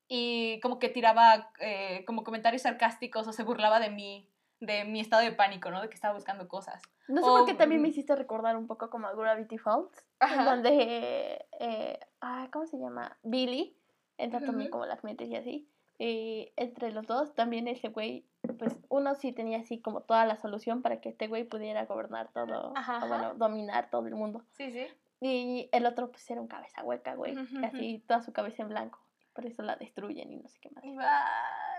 [0.07, 4.29] y como que tiraba eh, como comentarios sarcásticos o se burlaba de mí,
[4.65, 5.81] de mi estado de pánico, ¿no?
[5.81, 6.81] De que estaba buscando cosas.
[7.07, 10.05] No sé por qué también me hiciste recordar un poco como a Gravity Falls.
[10.21, 13.17] En donde, eh, ah, ¿cómo se llama?
[13.23, 13.77] Billy
[14.17, 14.71] entra también Ujú.
[14.71, 15.69] como las mentes y así.
[15.99, 18.25] Y entre los dos, también ese güey,
[18.57, 22.29] pues uno sí tenía así como toda la solución para que este güey pudiera gobernar
[22.33, 24.43] todo, Ajá, o bueno, dominar todo el mundo.
[24.51, 24.87] Sí, sí.
[25.21, 27.65] Y el otro pues era un cabeza hueca, güey, ujú.
[27.65, 28.99] así toda su cabeza en blanco.
[29.33, 30.83] Por eso la destruyen y no sé qué más.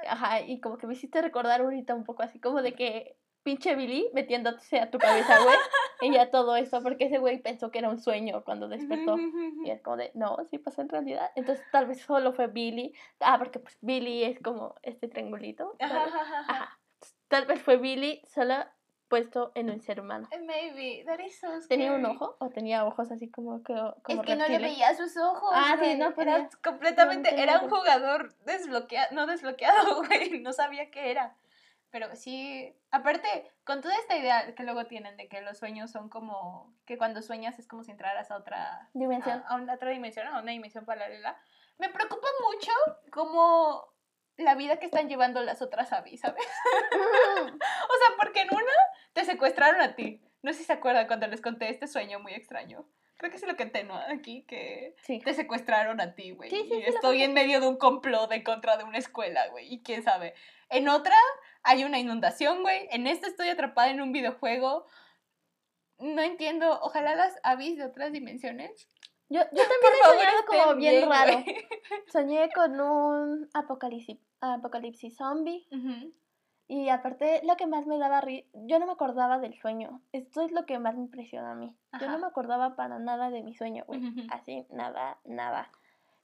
[0.07, 3.77] Ajá, y como que me hiciste recordar ahorita un poco así como de que pinche
[3.77, 5.57] Billy metiéndose a tu cabeza, güey,
[6.01, 9.17] y ya todo eso, porque ese güey pensó que era un sueño cuando despertó.
[9.65, 11.31] Y es como de, no, sí pasó en realidad.
[11.37, 12.95] Entonces tal vez solo fue Billy.
[13.21, 15.77] Ah, porque pues Billy es como este triangulito.
[15.79, 16.05] Ajá.
[16.49, 16.81] Ajá.
[17.29, 18.55] Tal vez fue Billy solo
[19.09, 20.29] puesto en un ser humano.
[20.47, 22.37] Maybe, that is so ¿Tenía un ojo?
[22.41, 25.51] ¿O tenía ojos así como, que- como Es que no le veía sus ojos.
[25.53, 25.97] Ah, sí, güey.
[25.99, 26.49] no Era podía.
[26.63, 27.31] completamente.
[27.31, 29.15] No, no era un jugador desbloqueado.
[29.15, 30.41] No desbloqueado, güey.
[30.41, 31.37] No sabía qué era.
[31.91, 32.75] Pero sí.
[32.91, 33.29] Aparte,
[33.65, 36.75] con toda esta idea que luego tienen de que los sueños son como.
[36.87, 38.89] Que cuando sueñas es como si entraras a otra.
[38.95, 39.45] Dimensión.
[39.47, 41.39] A, a una otra dimensión, a una dimensión paralela.
[41.79, 42.73] Me preocupa mucho
[43.13, 43.94] como
[44.37, 46.43] la vida que están llevando las otras avis, ¿sabes?
[47.55, 48.73] O sea, porque en una
[49.13, 50.21] te secuestraron a ti.
[50.43, 52.87] No sé si se acuerdan cuando les conté este sueño muy extraño.
[53.17, 53.95] Creo que sí lo conté, ¿no?
[53.97, 55.21] Aquí, que Sí.
[55.21, 56.51] te secuestraron a ti, güey.
[56.51, 59.73] Sí, sí, y estoy en medio de un complot en contra de una escuela, güey.
[59.73, 60.35] Y quién sabe.
[60.69, 61.15] En otra
[61.63, 62.89] hay una inundación, güey.
[62.91, 64.87] En esta estoy atrapada en un videojuego.
[65.99, 66.81] No entiendo.
[66.83, 68.89] Ojalá las avis de otras dimensiones.
[69.35, 71.43] Yo, yo también he soñado como bien, raro.
[72.13, 75.67] Soñé con un apocalipsis, apocalipsis zombie.
[76.69, 80.01] Y aparte, lo que más me daba ri yo no me acordaba del sueño.
[80.13, 81.77] Esto es lo que más me impresiona a mí.
[82.01, 84.01] Yo no me acordaba para nada de mi sueño, güey.
[84.31, 85.69] Así, nada, nada.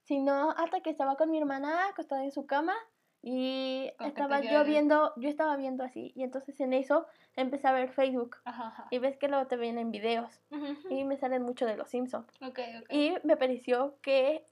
[0.04, 2.74] Sino hasta que estaba con mi hermana acostada en su cama
[3.22, 6.12] y estaba yo viendo, yo estaba viendo así.
[6.14, 7.06] Y entonces en eso
[7.36, 8.36] empecé a ver Facebook.
[8.44, 8.86] Ajá, ajá.
[8.90, 10.40] Y ves que luego te vienen videos.
[10.88, 12.32] Y me salen mucho de los Simpsons.
[12.88, 14.46] Y me pareció que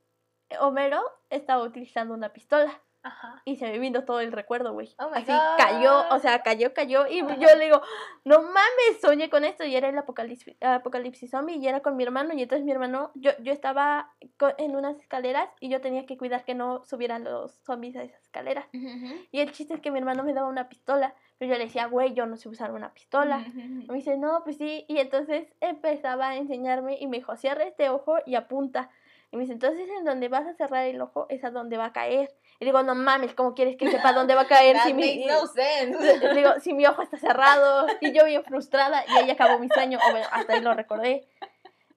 [0.61, 2.83] Homero estaba utilizando una pistola.
[3.03, 3.43] Ajá.
[3.45, 4.95] Y se me vino todo el recuerdo, güey.
[4.99, 7.07] Oh Así cayó, o sea, cayó, cayó.
[7.07, 7.37] Y Ajá.
[7.37, 7.81] yo le digo,
[8.25, 9.65] no mames, soñé con esto.
[9.65, 11.57] Y era el apocalipsis, apocalipsis zombie.
[11.57, 12.35] Y era con mi hermano.
[12.35, 14.13] Y entonces mi hermano, yo, yo estaba
[14.59, 15.49] en unas escaleras.
[15.61, 18.67] Y yo tenía que cuidar que no subieran los zombies a esas escaleras.
[18.73, 21.15] Y el chiste es que mi hermano me daba una pistola.
[21.39, 23.45] Pero yo le decía, güey, yo no sé usar una pistola.
[23.55, 24.85] Y me dice, no, pues sí.
[24.89, 28.91] Y entonces empezaba a enseñarme y me dijo, cierra este ojo y apunta.
[29.31, 31.87] Y me dice, entonces en donde vas a cerrar el ojo es a donde va
[31.87, 32.35] a caer.
[32.61, 34.77] Y digo, no mames, ¿cómo quieres que sepa dónde va a caer?
[34.77, 36.19] That si mi, no sense.
[36.35, 37.87] digo, si mi ojo está cerrado.
[38.01, 39.05] Y yo bien frustrada.
[39.07, 39.99] Y ahí acabó mi sueño.
[40.07, 41.29] O bueno, hasta ahí lo recordé.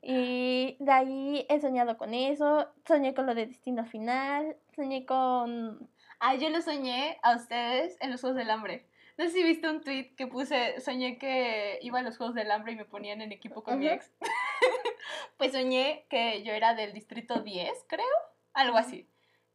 [0.03, 2.67] Y de ahí he soñado con eso.
[2.87, 4.55] Soñé con lo de destino final.
[4.75, 5.89] Soñé con...
[6.19, 8.85] Ah, yo lo soñé a ustedes en los Juegos del Hambre.
[9.17, 12.49] No sé si viste un tweet que puse, soñé que iba a los Juegos del
[12.51, 13.95] Hambre y me ponían en equipo con mi Ujú.
[13.95, 14.11] ex.
[15.37, 18.05] pues soñé que yo era del distrito 10, creo,
[18.53, 19.07] algo así.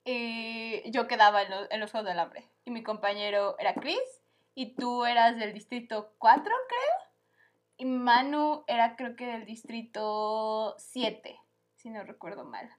[0.08, 2.48] Y yo quedaba en, lo- en los Juegos del Hambre.
[2.64, 4.22] Y mi compañero era Chris
[4.54, 7.10] y tú eras del distrito 4, creo.
[7.76, 11.36] Y Manu era creo que del distrito 7,
[11.74, 12.70] si no recuerdo mal.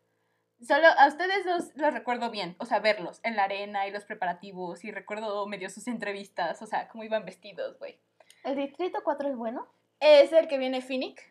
[0.66, 4.06] Solo a ustedes dos los recuerdo bien, o sea, verlos en la arena y los
[4.06, 8.00] preparativos y recuerdo medio sus entrevistas, o sea, cómo iban vestidos, güey.
[8.46, 9.68] ¿El distrito 4 es bueno?
[10.00, 11.22] Es el que viene Phoenix,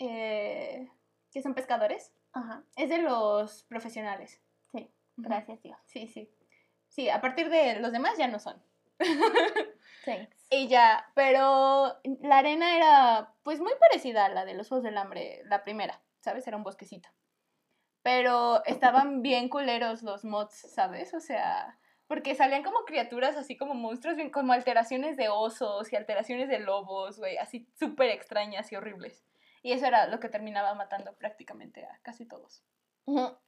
[0.00, 0.90] eh,
[1.32, 2.12] que son pescadores.
[2.32, 4.42] Ajá, Es de los profesionales.
[5.16, 5.78] Gracias, Dios.
[5.86, 6.30] Sí, sí.
[6.88, 8.62] Sí, a partir de los demás ya no son.
[10.04, 10.46] Thanks.
[10.50, 14.96] Y ya, pero la arena era pues muy parecida a la de los Juegos del
[14.96, 16.46] Hambre, la primera, ¿sabes?
[16.46, 17.08] Era un bosquecito.
[18.02, 21.12] Pero estaban bien culeros los mods, ¿sabes?
[21.12, 26.48] O sea, porque salían como criaturas así como monstruos, como alteraciones de osos y alteraciones
[26.48, 29.24] de lobos, güey, así súper extrañas y horribles.
[29.62, 32.62] Y eso era lo que terminaba matando prácticamente a casi todos.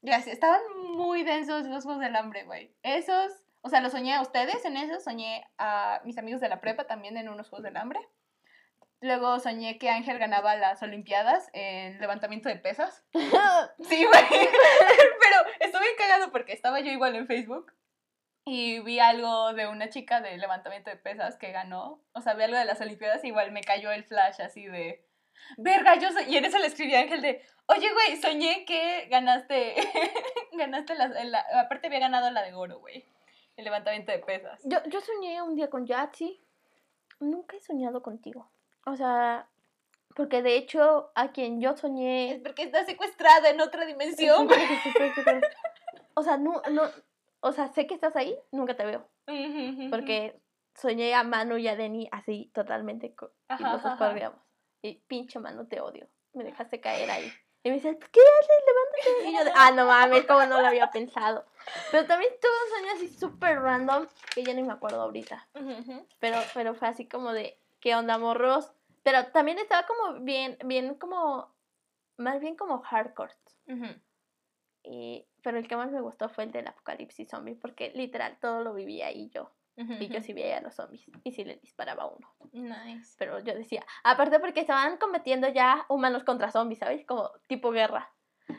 [0.02, 0.60] Gracias, estaban
[0.94, 2.74] muy densos los Juegos del Hambre, güey.
[2.82, 6.60] Esos, o sea, los soñé a ustedes en esos, soñé a mis amigos de la
[6.60, 8.00] prepa también en unos Juegos del Hambre.
[9.00, 13.04] Luego soñé que Ángel ganaba las Olimpiadas en levantamiento de pesas.
[13.80, 14.24] Sí, güey.
[14.30, 17.72] Pero estuve cagado porque estaba yo igual en Facebook
[18.44, 22.02] y vi algo de una chica de levantamiento de pesas que ganó.
[22.12, 25.04] O sea, vi algo de las Olimpiadas y igual me cayó el flash así de.
[25.56, 26.24] Verga, yo soy.
[26.28, 27.42] Y en eso le escribí a Ángel de.
[27.66, 29.74] Oye, güey, soñé que ganaste.
[30.52, 33.04] ganaste la, la- Aparte había ganado la de oro, güey.
[33.56, 34.60] El levantamiento de pesas.
[34.64, 36.40] Yo, yo soñé un día con Yatsi.
[37.20, 38.50] Nunca he soñado contigo.
[38.86, 39.48] O sea,
[40.14, 42.40] porque de hecho a quien yo Es soñé...
[42.44, 44.60] porque está secuestrada en otra dimensión, güey.
[46.14, 46.82] O sea, no, no,
[47.40, 49.08] o sea, sé que estás ahí, nunca te veo.
[49.90, 50.40] Porque
[50.74, 53.14] soñé a Manu y a Denny así totalmente y
[53.48, 53.96] Ajá, los ajá.
[54.82, 56.08] Y pinche Manu, te odio.
[56.32, 57.32] Me dejaste caer ahí.
[57.62, 58.64] Y me dice, ¿qué haces?
[58.66, 59.28] Levántate.
[59.28, 61.44] Y yo, de, ah, no mames, como no lo había pensado.
[61.90, 65.48] Pero también tuve un sueño así súper random, que ya ni me acuerdo ahorita.
[66.20, 68.72] Pero, pero fue así como de, ¿qué onda, morros?
[69.02, 71.52] Pero también estaba como bien, bien como,
[72.16, 73.34] más bien como hardcore.
[74.84, 78.62] y, pero el que más me gustó fue el del apocalipsis zombie, porque literal todo
[78.62, 79.50] lo vivía ahí yo.
[80.00, 82.28] Y yo sí veía a los zombies y sí le disparaba a uno.
[82.52, 83.14] Nice.
[83.16, 87.06] Pero yo decía, aparte porque estaban combatiendo ya humanos contra zombies, ¿sabes?
[87.06, 88.10] Como tipo guerra.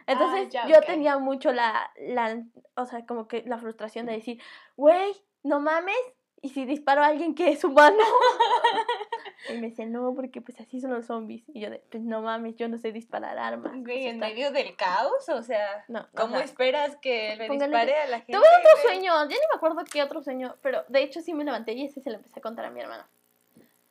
[0.08, 2.41] Entonces Ah, ya, yo tenía mucho la, la,
[2.75, 4.41] o sea, como que la frustración de decir,
[4.77, 5.97] güey, no mames,
[6.41, 7.97] y si disparo a alguien que es humano.
[9.47, 11.43] y me decía, no, porque pues así son los zombies.
[11.54, 13.71] Y yo de, pues no mames, yo no sé disparar armas.
[13.78, 16.43] Güey, en está- medio del caos, o sea, No, ¿cómo ajá.
[16.45, 18.34] esperas que le Póngale dispare que- a la gente?
[18.34, 21.43] Tuve otro sueño, ya ni me acuerdo qué otro sueño, pero de hecho sí me
[21.45, 23.04] levanté y ese se lo empecé a contar a mi hermano.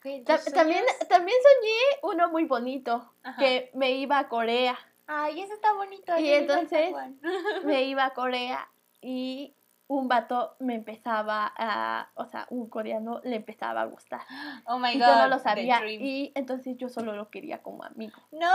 [0.02, 3.36] Güey, Ta- tus también, también soñé uno muy bonito, Ajá.
[3.38, 4.78] que me iba a Corea.
[5.06, 6.16] Ay, ese está bonito.
[6.18, 6.92] Y entonces-.
[7.64, 8.68] Me iba a Corea
[9.00, 9.54] y
[9.88, 14.20] un vato me empezaba a, o sea, un coreano le empezaba a gustar.
[14.66, 15.06] Oh my Y god.
[15.06, 18.18] yo no lo sabía y entonces yo solo lo quería como amigo.
[18.30, 18.52] No.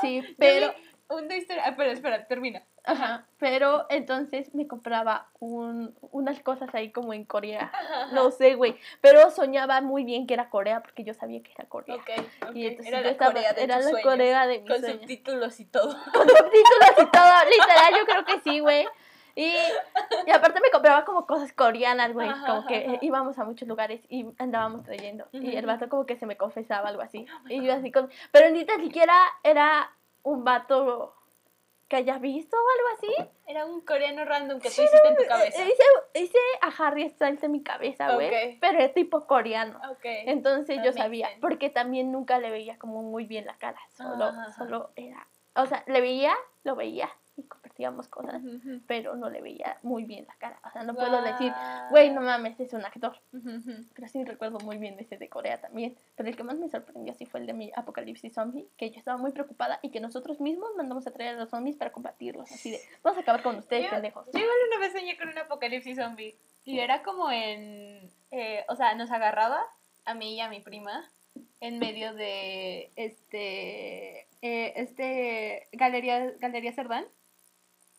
[0.00, 0.72] Sí, pero,
[1.08, 1.64] Una historia.
[1.66, 2.62] Ah, pero espera, termina.
[2.84, 7.70] ajá, pero entonces me compraba un, unas cosas ahí como en Corea.
[8.12, 11.68] No sé, güey, pero soñaba muy bien que era Corea porque yo sabía que era
[11.68, 11.96] Corea.
[11.96, 12.10] Ok,
[12.48, 12.56] ok.
[12.56, 14.80] Y entonces era la estaba- Corea de era tus la sueños, Corea de mis Con
[14.80, 15.00] sueños.
[15.00, 15.88] subtítulos y todo.
[16.12, 18.86] con subtítulos y todo, literal, yo creo que sí, güey.
[19.34, 19.52] Y,
[20.26, 22.98] y aparte me compraba como cosas coreanas, güey, Ajá, como que ajá.
[23.00, 25.26] íbamos a muchos lugares y andábamos trayendo.
[25.32, 27.26] Y el vato como que se me confesaba algo así.
[27.44, 28.10] Oh y yo así con...
[28.30, 29.90] Pero ni tan siquiera era
[30.22, 31.14] un vato
[31.88, 33.30] que haya visto o algo así.
[33.46, 35.62] Era un coreano random que tú hiciste en tu cabeza.
[35.62, 38.58] Eh, Hice, hice a Harry Styles en mi cabeza, güey.
[38.60, 39.78] Pero es tipo coreano.
[39.90, 40.00] Ok.
[40.04, 41.40] Entonces That yo sabía, sense.
[41.42, 44.52] porque también nunca le veía como muy bien la cara, solo, ajá.
[44.52, 48.42] solo era, o sea, le veía, lo veía y compartíamos cosas,
[48.86, 51.52] pero no le veía muy bien la cara, o sea, no puedo decir,
[51.90, 53.18] güey, no mames, es un actor,
[53.94, 57.14] pero sí recuerdo muy bien ese de Corea también, pero el que más me sorprendió
[57.14, 60.40] sí fue el de mi apocalipsis zombie, que yo estaba muy preocupada y que nosotros
[60.40, 63.56] mismos mandamos a traer a los zombies para combatirlos, así de, vamos a acabar con
[63.56, 64.26] ustedes, Yo- pendejos.
[64.32, 66.36] Yo igual una vez soñé con un apocalipsis zombie.
[66.64, 68.08] Y era como en.
[68.30, 69.60] eh, o sea, nos agarraba
[70.04, 71.10] a mí y a mi prima
[71.60, 74.28] en medio de este.
[74.42, 75.66] eh, este.
[75.72, 77.04] Galería, Galería Cerdán.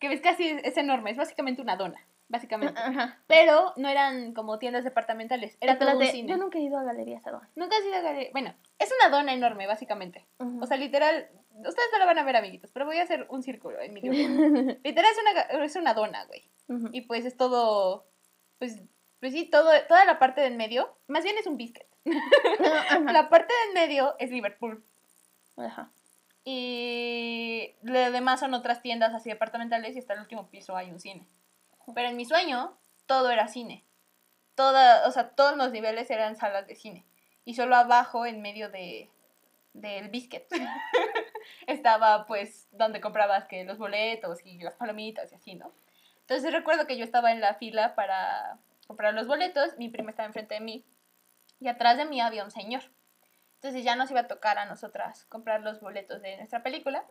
[0.08, 1.10] Que ves así es, es enorme.
[1.10, 2.00] Es básicamente una dona.
[2.28, 2.78] Básicamente.
[2.80, 3.18] Ajá.
[3.26, 5.56] Pero no eran como tiendas departamentales.
[5.60, 6.28] Era todo un cine.
[6.28, 7.46] yo nunca he ido a Galería Sadón.
[7.54, 8.30] Nunca has ido a Galería.
[8.32, 10.26] Bueno, es una dona enorme, básicamente.
[10.60, 11.28] O sea, literal.
[11.56, 14.00] Ustedes no lo van a ver, amiguitos, pero voy a hacer un círculo en mi
[14.02, 14.76] dibujo.
[14.82, 16.50] Literal es una, es una dona, güey.
[16.68, 16.88] Ujú.
[16.92, 18.06] Y pues es todo,
[18.58, 18.82] pues,
[19.20, 21.86] pues sí, todo, toda la parte de en medio, más bien es un biscuit.
[22.90, 22.98] Ajá.
[23.12, 24.82] La parte de en medio es Liverpool.
[25.56, 25.90] Ajá.
[26.44, 31.00] Y lo demás son otras tiendas así departamentales y hasta el último piso hay un
[31.00, 31.26] cine.
[31.94, 32.76] Pero en mi sueño,
[33.06, 33.84] todo era cine.
[34.54, 37.06] Toda, o sea, todos los niveles eran salas de cine.
[37.44, 39.10] Y solo abajo, en medio de
[39.74, 40.44] del biscuit,
[41.66, 45.72] estaba pues donde comprabas que los boletos y las palomitas y así, ¿no?
[46.20, 50.26] Entonces recuerdo que yo estaba en la fila para comprar los boletos, mi prima estaba
[50.26, 50.84] enfrente de mí
[51.60, 52.82] y atrás de mí había un señor.
[53.64, 57.02] Entonces ya nos iba a tocar a nosotras comprar los boletos de nuestra película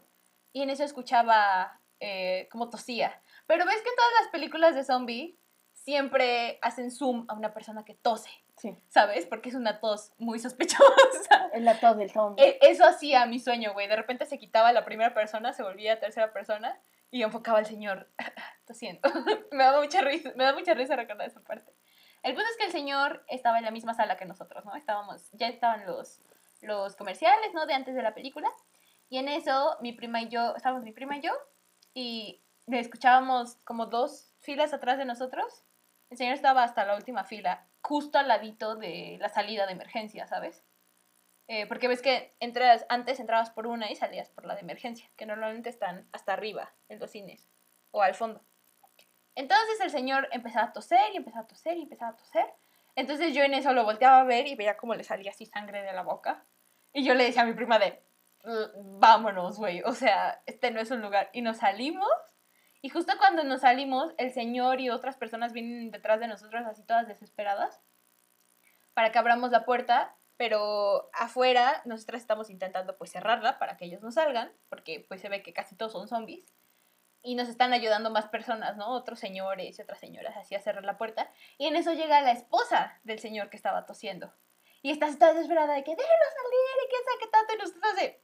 [0.52, 3.20] y en eso escuchaba eh, como tosía.
[3.48, 5.40] Pero ves que en todas las películas de zombie
[5.74, 8.78] siempre hacen zoom a una persona que tose, Sí.
[8.88, 9.26] ¿sabes?
[9.26, 10.84] Porque es una tos muy sospechosa.
[11.54, 12.44] Es la tos del zombie.
[12.46, 13.88] E- Eso hacía mi sueño, güey.
[13.88, 18.12] De repente se quitaba la primera persona, se volvía tercera persona y enfocaba al señor
[18.68, 19.10] tosiendo.
[19.52, 21.74] me da mucha risa, me da mucha risa recordar esa parte.
[22.22, 24.76] El punto es que el señor estaba en la misma sala que nosotros, ¿no?
[24.76, 26.22] Estábamos, ya estaban los,
[26.64, 27.66] los comerciales, ¿no?
[27.66, 28.50] De antes de la película.
[29.10, 31.32] Y en eso mi prima y yo, estábamos mi prima y yo,
[31.94, 35.64] y le escuchábamos como dos filas atrás de nosotros.
[36.10, 40.28] El señor estaba hasta la última fila, justo al ladito de la salida de emergencia,
[40.28, 40.64] ¿sabes?
[41.48, 45.10] Eh, porque ves que entras, antes entrabas por una y salías por la de emergencia,
[45.18, 47.50] que normalmente están hasta arriba en los cines
[47.92, 48.42] o al fondo.
[49.36, 52.46] Entonces el señor empezaba a toser y empezaba a toser y empezaba a toser.
[52.96, 55.82] Entonces yo en eso lo volteaba a ver y veía cómo le salía así sangre
[55.82, 56.46] de la boca.
[56.94, 58.04] Y yo le decía a mi prima de,
[58.44, 61.30] "Mm, vámonos, güey, o sea, este no es un lugar.
[61.34, 62.08] Y nos salimos.
[62.82, 66.84] Y justo cuando nos salimos, el señor y otras personas vienen detrás de nosotros así
[66.86, 67.82] todas desesperadas
[68.94, 74.02] para que abramos la puerta, pero afuera nosotras estamos intentando pues cerrarla para que ellos
[74.02, 76.54] no salgan, porque pues se ve que casi todos son zombies.
[77.24, 78.90] Y nos están ayudando más personas, ¿no?
[78.90, 81.32] Otros señores y otras señoras así a cerrar la puerta.
[81.58, 84.34] Y en eso llega la esposa del señor que estaba tosiendo.
[84.84, 87.54] Y está, está desesperada de que déjenlo salir y que sabe qué tanto.
[87.54, 88.22] Y nosotros de,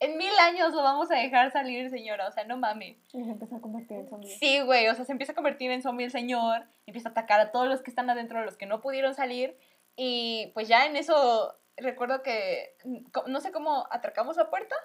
[0.00, 2.96] en mil años lo vamos a dejar salir, señora, o sea, no mames.
[3.12, 4.36] Y se empezó a convertir en zombie.
[4.38, 7.40] Sí, güey, o sea, se empieza a convertir en zombie el señor, empieza a atacar
[7.40, 9.58] a todos los que están adentro, los que no pudieron salir,
[9.96, 12.76] y pues ya en eso recuerdo que,
[13.26, 14.76] no sé cómo atracamos la puerta,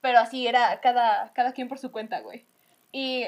[0.00, 2.46] pero así era cada, cada quien por su cuenta, güey.
[2.92, 3.24] Y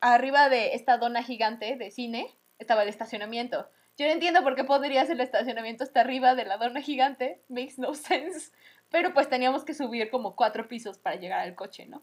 [0.00, 3.68] arriba de esta dona gigante de cine estaba el estacionamiento.
[3.96, 7.42] Yo no entiendo por qué podría ser el estacionamiento hasta arriba de la dona gigante,
[7.48, 8.52] makes no sense.
[8.90, 12.02] Pero pues teníamos que subir como cuatro pisos para llegar al coche, ¿no?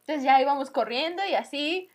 [0.00, 1.88] Entonces ya íbamos corriendo y así.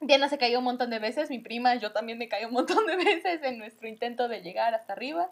[0.00, 2.86] Diana se cayó un montón de veces, mi prima, yo también me caí un montón
[2.86, 5.30] de veces en nuestro intento de llegar hasta arriba.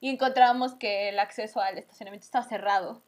[0.00, 3.02] Y encontramos que el acceso al estacionamiento estaba cerrado.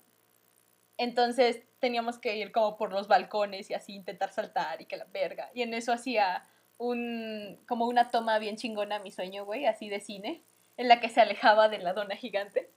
[0.99, 5.05] Entonces teníamos que ir como por los balcones y así intentar saltar y que la
[5.05, 5.51] verga.
[5.55, 6.43] Y en eso hacía
[6.79, 10.45] un, como una toma bien chingona a mi sueño, güey, así de cine,
[10.77, 12.71] en la que se alejaba de la dona gigante.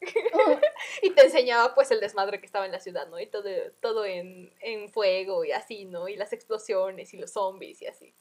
[1.02, 3.20] y te enseñaba pues el desmadre que estaba en la ciudad, ¿no?
[3.20, 3.50] Y todo,
[3.82, 6.08] todo en, en fuego y así, ¿no?
[6.08, 8.16] Y las explosiones y los zombies y así.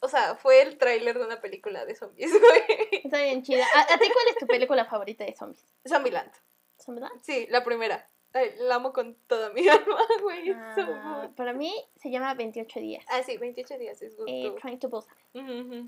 [0.00, 3.00] O sea, fue el tráiler de una película de zombies, güey.
[3.04, 3.64] Está bien chida.
[3.74, 5.74] ¿A, a ti cuál es tu película favorita de zombies?
[5.88, 6.32] Zombieland.
[6.78, 7.22] ¿Zombieland?
[7.22, 8.10] Sí, la primera.
[8.36, 10.52] Ay, la amo con toda mi alma, güey.
[10.74, 11.34] so Ah, good.
[11.36, 13.04] para mí se llama 28 días.
[13.08, 14.26] Ah, sí, 28 días es good.
[14.28, 14.54] Eh.
[14.60, 15.14] Trying to Busan.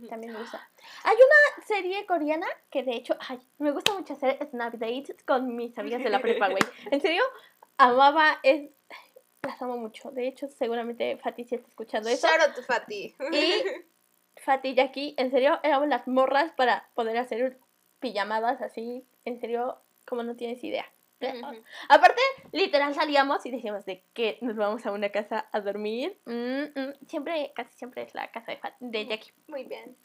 [0.08, 0.68] También me gusta.
[1.04, 5.54] Hay una serie coreana que de hecho, ay, me gusta mucho hacer snap dates con
[5.54, 6.62] mis amigas de la prepa, güey.
[6.90, 7.22] En serio,
[7.76, 8.70] amaba, es,
[9.42, 10.10] las amo mucho.
[10.10, 12.26] De hecho, seguramente Fati sí está escuchando eso.
[12.26, 13.14] Shout out to Fatty.
[13.32, 13.62] Y
[14.40, 17.58] Fati y aquí, en serio, éramos las morras para poder hacer
[18.00, 20.86] pijamadas así, en serio, como no tienes idea.
[21.88, 22.20] Aparte,
[22.52, 26.20] literal salíamos y decíamos de que nos vamos a una casa a dormir.
[26.26, 29.32] Mm, mm, Siempre, casi siempre es la casa de, de Jackie.
[29.48, 29.96] Muy bien.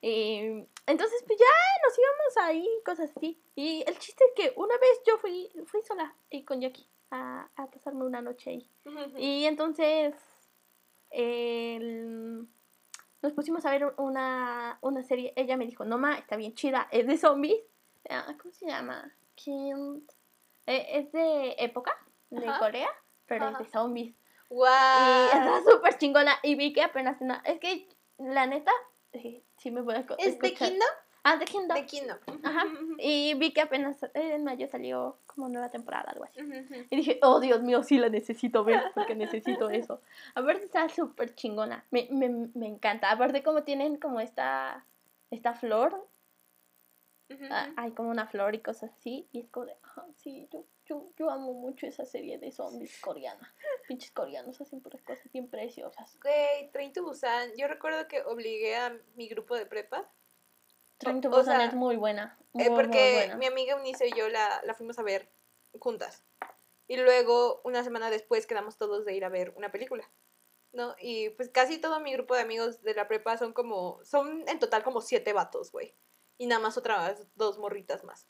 [0.00, 0.38] Y
[0.86, 1.46] entonces, pues ya
[1.86, 3.40] nos íbamos ahí, cosas así.
[3.54, 7.48] Y el chiste es que una vez yo fui, fui sola y con Jackie a,
[7.56, 8.70] a pasarme una noche ahí.
[9.18, 10.14] Y entonces
[11.10, 12.46] el-
[13.22, 15.32] nos pusimos a ver una, una serie.
[15.36, 17.60] Ella me dijo, no ma, está bien chida, es de zombies.
[18.10, 19.14] Ah, ¿Cómo se llama?
[19.34, 20.02] Killed.
[20.66, 21.96] Eh, es de época,
[22.30, 22.58] de Ajá.
[22.58, 22.88] Corea,
[23.26, 23.58] pero Ajá.
[23.60, 24.14] es de zombies.
[24.50, 24.66] Y Wow.
[25.32, 26.32] está súper chingona.
[26.42, 27.42] Y vi que apenas una...
[27.44, 27.88] Es que,
[28.18, 28.72] la neta,
[29.12, 30.68] eh, sí me voy a co- ¿Es de escuchar.
[30.68, 30.88] Kingdom?
[31.24, 31.76] Ah, de Kingdom.
[31.76, 32.18] De Kingdom.
[32.44, 32.64] Ajá.
[32.98, 36.40] Y vi que apenas eh, en mayo salió como nueva temporada, algo así.
[36.40, 36.86] Ujú, ujú.
[36.90, 40.00] Y dije, oh Dios mío, sí la necesito ver, porque necesito eso.
[40.34, 43.10] Aparte está súper chingona, me, me, me encanta.
[43.10, 44.84] Aparte como tienen como esta,
[45.30, 46.06] esta flor,
[47.50, 50.64] Ah, hay como una flor y cosas así, y es como de, ah, sí, yo,
[50.84, 53.54] yo, yo amo mucho esa serie de zombies coreana.
[53.88, 56.18] Pinches coreanos hacen puras cosas bien preciosas.
[56.20, 57.50] Güey, Train to Busan.
[57.56, 60.10] Yo recuerdo que obligué a mi grupo de prepa.
[60.98, 63.36] Train to o Busan sea, es muy buena, muy, eh, muy porque buena.
[63.36, 65.30] mi amiga Eunice y yo la, la fuimos a ver
[65.80, 66.22] juntas.
[66.86, 70.08] Y luego, una semana después, quedamos todos de ir a ver una película.
[70.72, 70.94] ¿No?
[71.00, 74.04] Y pues casi todo mi grupo de amigos de la prepa son como.
[74.04, 75.94] Son en total como siete vatos, güey.
[76.38, 78.26] Y nada más otras dos morritas más.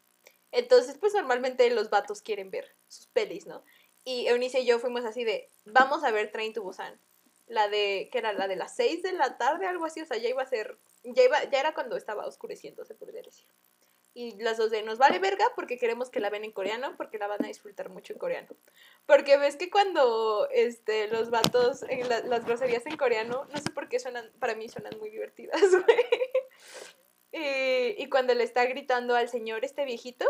[0.53, 3.65] Entonces, pues normalmente los vatos quieren ver sus pelis, ¿no?
[4.05, 5.49] Y Eunice y yo fuimos así de.
[5.65, 7.01] Vamos a ver Train to Busan.
[7.47, 8.09] La de.
[8.13, 10.01] que era la de las 6 de la tarde, algo así.
[10.01, 10.79] O sea, ya iba a ser.
[11.03, 13.47] Ya, iba, ya era cuando estaba oscureciendo, se podría decir.
[14.17, 17.19] Y las dos de nos vale verga porque queremos que la ven en coreano, porque
[17.19, 18.49] la van a disfrutar mucho en coreano.
[19.07, 23.71] Porque ves que cuando este, los vatos, en la- las groserías en coreano, no sé
[23.73, 25.99] por qué suenan, para mí suenan muy divertidas, güey.
[27.37, 30.25] Y, y cuando le está gritando al señor este viejito,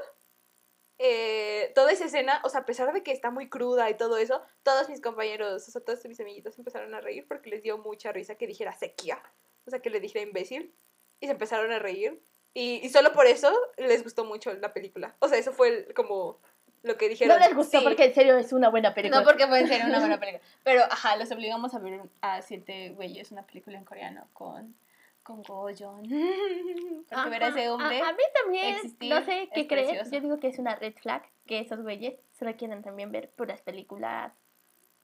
[0.98, 4.16] eh, toda esa escena, o sea, a pesar de que está muy cruda y todo
[4.16, 7.78] eso, todos mis compañeros, o sea, todos mis amiguitos empezaron a reír porque les dio
[7.78, 9.20] mucha risa que dijera sequía,
[9.66, 10.72] o sea, que le dijera imbécil,
[11.20, 12.22] y se empezaron a reír.
[12.56, 15.16] Y, y solo por eso les gustó mucho la película.
[15.18, 16.38] O sea, eso fue el- como
[16.84, 17.36] lo que dijeron.
[17.36, 17.84] No les gustó sí.
[17.84, 19.20] porque en serio es una buena película.
[19.20, 20.40] No, porque puede ser una buena película.
[20.62, 24.76] Pero, ajá, los obligamos a ver a siete güeyes una película en coreano con,
[25.24, 26.02] con Gojon.
[27.10, 28.00] Porque ver a ese hombre.
[28.00, 30.10] A, a mí también, existir no sé qué es crees.
[30.10, 33.60] Yo digo que es una red flag que esos güeyes solo quieren también ver puras
[33.62, 34.32] películas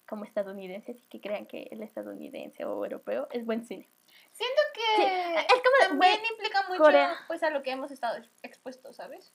[0.06, 3.88] como estadounidenses y que crean que el estadounidense o europeo es buen cine.
[4.32, 7.14] Siento que Sí, es como, también implica mucho Corea.
[7.28, 9.32] pues a lo que hemos estado ex- expuestos, ¿sabes?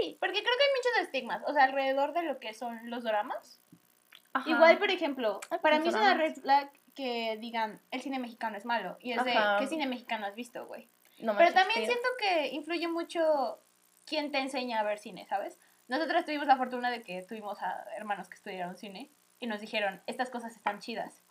[0.00, 0.16] sí.
[0.20, 3.60] Porque creo que hay muchos estigmas, o sea, alrededor de lo que son los dramas.
[4.32, 4.48] Ajá.
[4.50, 8.64] Igual, por ejemplo, para mí es una red flag que digan el cine mexicano es
[8.64, 8.96] malo.
[9.00, 9.34] Y es de.
[9.58, 10.88] ¿qué cine mexicano has visto, güey?
[11.18, 13.62] No Pero también siento que influye mucho
[14.06, 15.58] quién te enseña a ver cine, ¿sabes?
[15.88, 20.02] Nosotras tuvimos la fortuna de que tuvimos a hermanos que estudiaron cine y nos dijeron,
[20.06, 21.22] estas cosas están chidas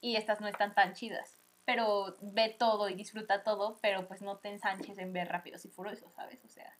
[0.00, 1.38] y estas no están tan chidas.
[1.64, 5.68] Pero ve todo y disfruta todo, pero pues no te ensanches en ver Rápidos y
[5.68, 6.44] Furiosos, ¿sabes?
[6.44, 6.74] O sea,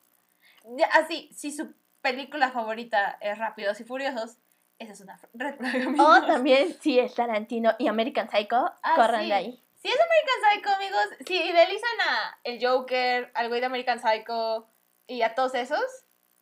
[0.93, 4.39] así, si su película favorita es Rápidos y Furiosos,
[4.83, 5.75] esa es una red flag.
[5.75, 6.27] O amigos.
[6.27, 9.29] también, si es Tarantino y American Psycho, Ah, corran sí.
[9.29, 9.63] de ahí.
[9.77, 14.67] Si es American Psycho, amigos, si idealizan a el Joker, al güey de American Psycho
[15.09, 15.81] y a todos esos,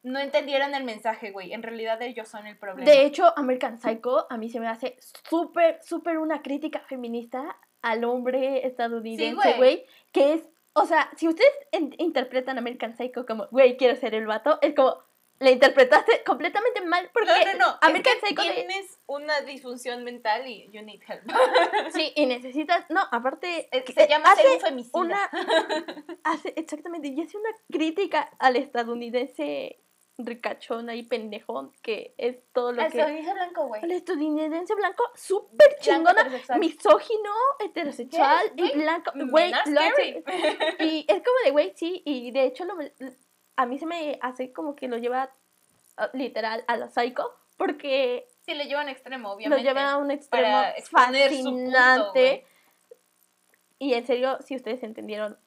[0.03, 1.53] no entendieron el mensaje, güey.
[1.53, 2.91] En realidad ellos son el problema.
[2.91, 4.97] De hecho, American Psycho a mí se me hace
[5.29, 9.87] súper, súper una crítica feminista al hombre estadounidense, güey.
[10.13, 10.43] Que es,
[10.75, 11.51] o sea, si ustedes
[11.99, 14.99] interpretan American Psycho como, güey, quiero ser el vato, es como,
[15.41, 17.79] le interpretaste completamente mal porque no, no, no.
[17.81, 21.23] American es que Psycho tienes una disfunción mental y you need help.
[21.95, 25.01] Sí, y necesitas, no, aparte, Es que eh, se llama ser hace un femicida.
[25.01, 25.25] una,
[26.25, 29.81] hace, exactamente, y hace una crítica al estadounidense
[30.19, 32.99] ricachón ahí pendejón, que es todo lo Al que...
[32.99, 33.83] estadounidense blanco, güey.
[33.83, 36.29] El estadounidense blanco, súper chingona,
[36.59, 39.13] misógino, heterosexual Yes, y blanco.
[39.15, 40.23] Men Güey, lo hace-.
[40.81, 42.75] Y es como de, güey, sí, y de hecho lo,
[43.61, 45.31] a mí se me hace como que lo lleva
[45.99, 49.63] ah, literal a la psycho, porque Sí, le lleva a un extremo, lo obviamente.
[49.63, 52.47] lleva a un extremo punto, fascinante.
[53.79, 55.39] y en serio, si ustedes entendieron,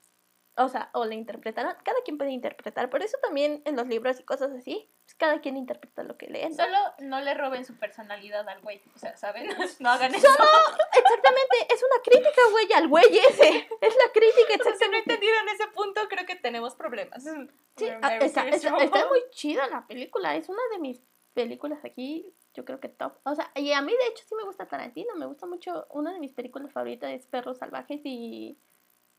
[0.56, 2.90] o sea, o le interpretaron, cada quien puede interpretar.
[2.90, 6.28] Por eso también en los libros y cosas así, pues, cada quien interpreta lo que
[6.28, 6.48] lee.
[6.50, 6.56] ¿no?
[6.56, 8.82] Solo no le roben su personalidad al güey.
[8.96, 9.48] O sea, ¿saben?
[9.80, 10.28] No hagan eso.
[10.28, 13.68] Exactamente, es una crítica, güey, al güey ese.
[13.82, 14.98] Es la crítica, Si no exactamente.
[15.00, 17.24] entendieron ese punto, creo que tenemos problemas.
[17.24, 20.36] Sí, ah, está, está muy chida la película.
[20.36, 21.02] Es una de mis
[21.34, 23.14] películas aquí, yo creo que top.
[23.24, 25.16] O sea, y a mí de hecho sí me gusta Tarantino.
[25.16, 25.88] Me gusta mucho.
[25.90, 28.60] Una de mis películas favoritas es Perros Salvajes y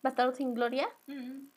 [0.04, 0.86] Bastardos sin Gloria.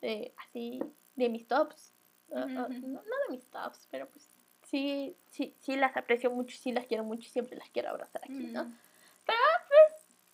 [0.00, 0.80] Eh, así,
[1.14, 1.92] de mis tops.
[2.34, 4.30] Ah, Ujú, ah, no, no de mis tops, pero pues
[4.62, 8.22] sí, sí, sí las aprecio mucho, sí las quiero mucho y siempre las quiero abrazar
[8.24, 8.64] aquí, ¿no?
[8.64, 8.78] Mm.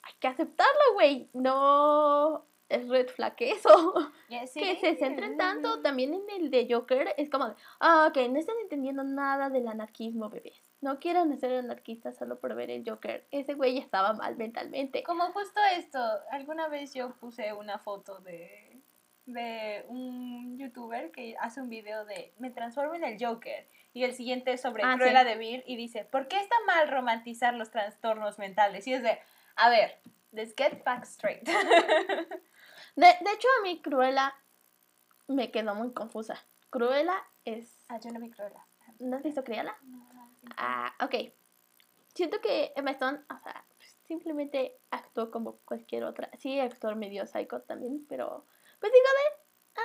[0.02, 1.28] Hay que aceptarlo, güey.
[1.32, 3.94] No es red flag eso.
[4.46, 4.60] Sí.
[4.60, 7.14] que se centren tanto también en el de Joker.
[7.16, 10.63] Es como, ah, ok, no están entendiendo nada del anarquismo, bebés.
[10.84, 13.26] No quieran ser anarquistas solo por ver el Joker.
[13.30, 15.02] Ese güey estaba mal mentalmente.
[15.02, 15.98] Como justo esto,
[16.30, 18.82] alguna vez yo puse una foto de,
[19.24, 24.12] de un youtuber que hace un video de me transformo en el Joker y el
[24.12, 25.28] siguiente es sobre Ah, Cruella sí.
[25.28, 28.86] de Vil y dice, ¿por qué está mal romantizar los trastornos mentales?
[28.86, 29.18] Y es de,
[29.56, 29.98] a ver,
[30.32, 31.48] let's get back straight.
[32.96, 34.34] De, de hecho, a mí Cruella
[35.28, 36.44] me quedó muy confusa.
[36.68, 37.16] Cruella
[37.46, 37.84] es...
[37.88, 38.66] ah, yo no vi Cruella.
[39.00, 39.74] ¿No has visto Cruella?
[39.82, 40.13] No.
[40.56, 41.14] Ah, ok.
[42.14, 43.64] Siento que Emma Stone, o sea,
[44.06, 46.30] simplemente actuó como cualquier otra.
[46.38, 48.46] Sí, actor medio psycho también, pero
[48.80, 49.82] pues digo de...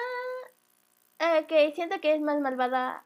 [1.21, 3.05] Ah, eh, que siento que es más malvada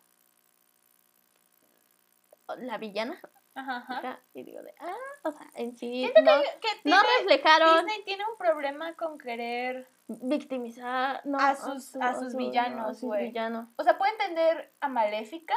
[2.57, 3.19] la villana.
[3.55, 4.73] Ajá, y digo de...
[4.79, 4.95] Ah,
[5.25, 8.95] o sea, en sí Siento no, que, que no tiene- reflejaron Disney tiene un problema
[8.95, 9.87] con querer...
[10.07, 13.27] victimizar no, A sus- a sus su- villanos, a sus güey.
[13.27, 13.69] villanos.
[13.77, 15.53] O sea, puedo entender a Maléfica,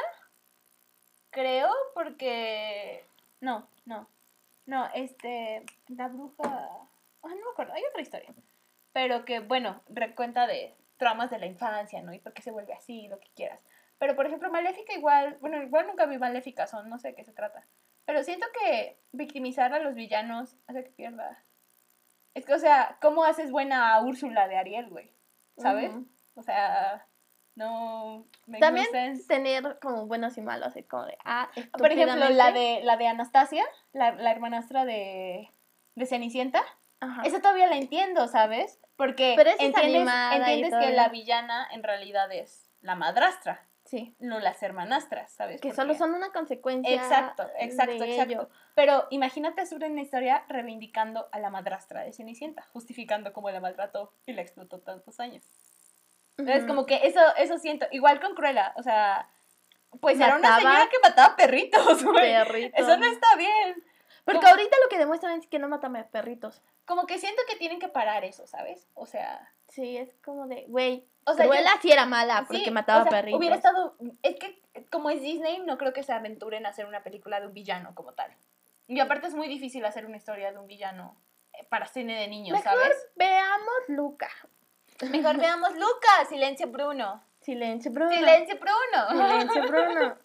[1.37, 3.05] creo, porque...
[3.41, 4.09] No, no.
[4.65, 5.63] No, este...
[5.87, 6.43] La bruja...
[6.43, 8.33] Ah, no me acuerdo, hay otra historia.
[8.91, 12.11] Pero que, bueno, recuenta de traumas de la infancia, ¿no?
[12.13, 13.59] Y por qué se vuelve así, lo que quieras.
[13.99, 15.37] Pero, por ejemplo, Maléfica igual...
[15.39, 17.63] Bueno, igual nunca vi Maléfica, son, no sé de qué se trata.
[18.05, 21.43] Pero siento que victimizar a los villanos hace que pierda...
[22.33, 25.11] Es que, o sea, ¿cómo haces buena a Úrsula de Ariel, güey?
[25.57, 25.91] ¿Sabes?
[26.35, 27.05] O sea,
[27.57, 28.25] no...
[28.45, 28.87] no También
[29.27, 33.65] tener como buenos y malos, como de, ah, Por ejemplo, la de, la de Anastasia,
[33.93, 35.49] la, la hermanastra de,
[35.95, 36.63] de Cenicienta,
[36.99, 37.23] Ajá.
[37.23, 38.79] esa todavía la entiendo, ¿sabes?
[38.95, 44.15] Porque Pero entiendes, entiendes que la villana en realidad es la madrastra, Sí.
[44.19, 45.61] no las hermanastras, ¿sabes?
[45.61, 46.93] Que solo son una consecuencia.
[46.93, 48.33] Exacto, exacto, de exacto.
[48.33, 48.49] ello.
[48.75, 54.13] Pero imagínate hacer una historia reivindicando a la madrastra de Cenicienta, justificando cómo la maltrató
[54.25, 55.43] y la explotó tantos años.
[56.37, 57.87] Es como que eso, eso siento.
[57.91, 59.29] Igual con Cruella, o sea,
[59.99, 62.31] pues era una señora que mataba perritos, güey.
[62.33, 62.79] Perritos.
[62.79, 63.83] Eso no está bien.
[64.23, 66.61] Porque como- ahorita lo que demuestran es que no matan a perritos.
[66.85, 68.87] Como que siento que tienen que parar eso, ¿sabes?
[68.93, 71.05] O sea, Sí, es como de, güey.
[71.25, 73.37] O sea, Cruella sí era mala porque sí, mataba o sea, perritos.
[73.37, 73.95] Hubiera estado.
[74.23, 74.61] Es que,
[74.91, 77.93] como es Disney, no creo que se aventuren a hacer una película de un villano
[77.95, 78.33] como tal.
[78.87, 81.17] Y aparte es muy difícil hacer una historia de un villano
[81.53, 83.07] eh, para cine de niños, Mejor ¿sabes?
[83.15, 84.29] veamos Luca.
[85.09, 87.23] Mejor veamos Lucas, Silencio Bruno.
[87.41, 88.11] Silencio, Bruno.
[88.11, 89.09] Silencio Bruno.
[89.09, 90.17] Silencio, Bruno.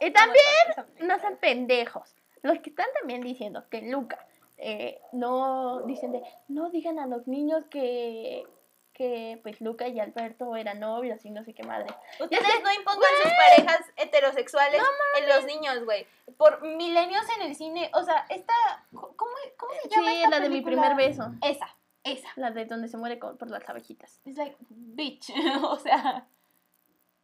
[0.00, 2.14] y también no sean pendejos.
[2.42, 4.26] Los que están también diciendo que Luca
[4.58, 8.46] eh, no dicen de no digan a los niños que
[8.96, 11.86] que pues Luca y Alberto eran novios y no sé qué madre.
[12.18, 14.80] Ustedes no impongan sus parejas heterosexuales
[15.18, 16.06] en los niños, güey.
[16.38, 18.54] Por milenios en el cine, o sea, esta...
[18.92, 19.12] ¿Cómo,
[19.58, 21.30] cómo se llama Sí, esta la de mi primer beso.
[21.42, 21.75] Esa,
[22.06, 22.28] esa.
[22.36, 24.20] La de donde se muere con- por las abejitas.
[24.24, 25.30] Es like, bitch.
[25.62, 26.26] o sea,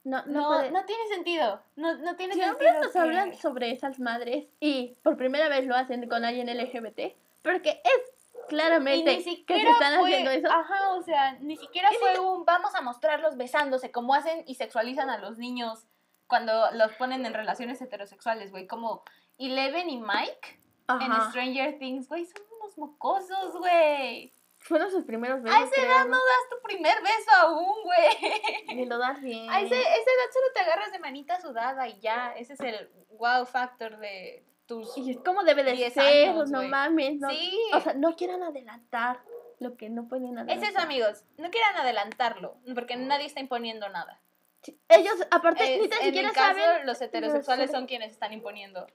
[0.05, 1.62] No, no, No, no tiene sentido.
[1.76, 2.83] No, no tiene Siempre sentido.
[2.85, 7.14] nos que- hablan sobre esas madres y por primera vez lo hacen con alguien LGBT,
[7.43, 10.49] porque es claramente ni que se están fue, haciendo eso.
[10.51, 14.57] Ajá, o sea, ni siquiera Y fue un vamos a mostrarlos besándose, como hacen y
[14.57, 15.87] sexualizan a los niños
[16.26, 18.66] cuando los ponen en relaciones heterosexuales, güey.
[18.66, 19.05] Como
[19.39, 21.30] Eleven y Mike en Ajá.
[21.30, 24.33] Stranger Things, güey, son unos mocosos, güey.
[24.63, 25.59] Fueron sus primeros besos.
[25.59, 26.11] A esa edad ¿no?
[26.13, 28.77] no das tu primer beso aún, güey.
[28.77, 29.51] Ni lo das bien.
[29.51, 32.33] A ese- esa edad solo te agarras de manita sudada y ya.
[32.37, 32.89] Ese es el
[33.19, 34.97] wow factor de tus...
[34.97, 37.17] Y es como debe de 10 ser, años, no mames.
[37.21, 37.59] No, Sí.
[37.75, 39.21] O sea, no quieran adelantar
[39.59, 40.65] lo que no pueden adelantar.
[40.65, 41.25] Es eso, amigos.
[41.39, 44.21] No quieran adelantarlo, porque nadie está imponiendo nada.
[44.63, 47.87] Sí, Ellos, aparte, Es- ni tan en siquiera mi caso, saben los heterosexuales los- son
[47.87, 48.87] quienes están imponiendo.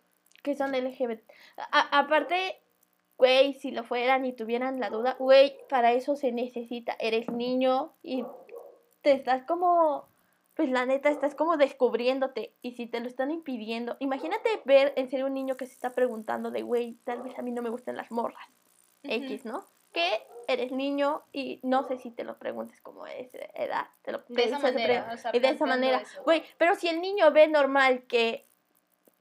[0.43, 1.21] que son LGBT.
[1.57, 2.61] A- aparte,
[3.17, 6.95] güey, si lo fueran y tuvieran la duda, güey, para eso se necesita.
[6.99, 8.23] Eres niño y
[9.01, 10.07] te estás como,
[10.55, 12.53] pues la neta, estás como descubriéndote.
[12.61, 15.91] Y si te lo están impidiendo, imagínate ver en serio un niño que se está
[15.91, 18.47] preguntando de, güey, tal vez a mí no me gustan las morras.
[19.03, 19.65] X, ¿no?
[19.93, 23.87] Que eres niño y no sé si te lo preguntes como es edad.
[24.01, 26.03] Te lo, De esa manera, pre- o sea, y de esa manera.
[26.23, 28.46] Güey, pero si el niño ve normal que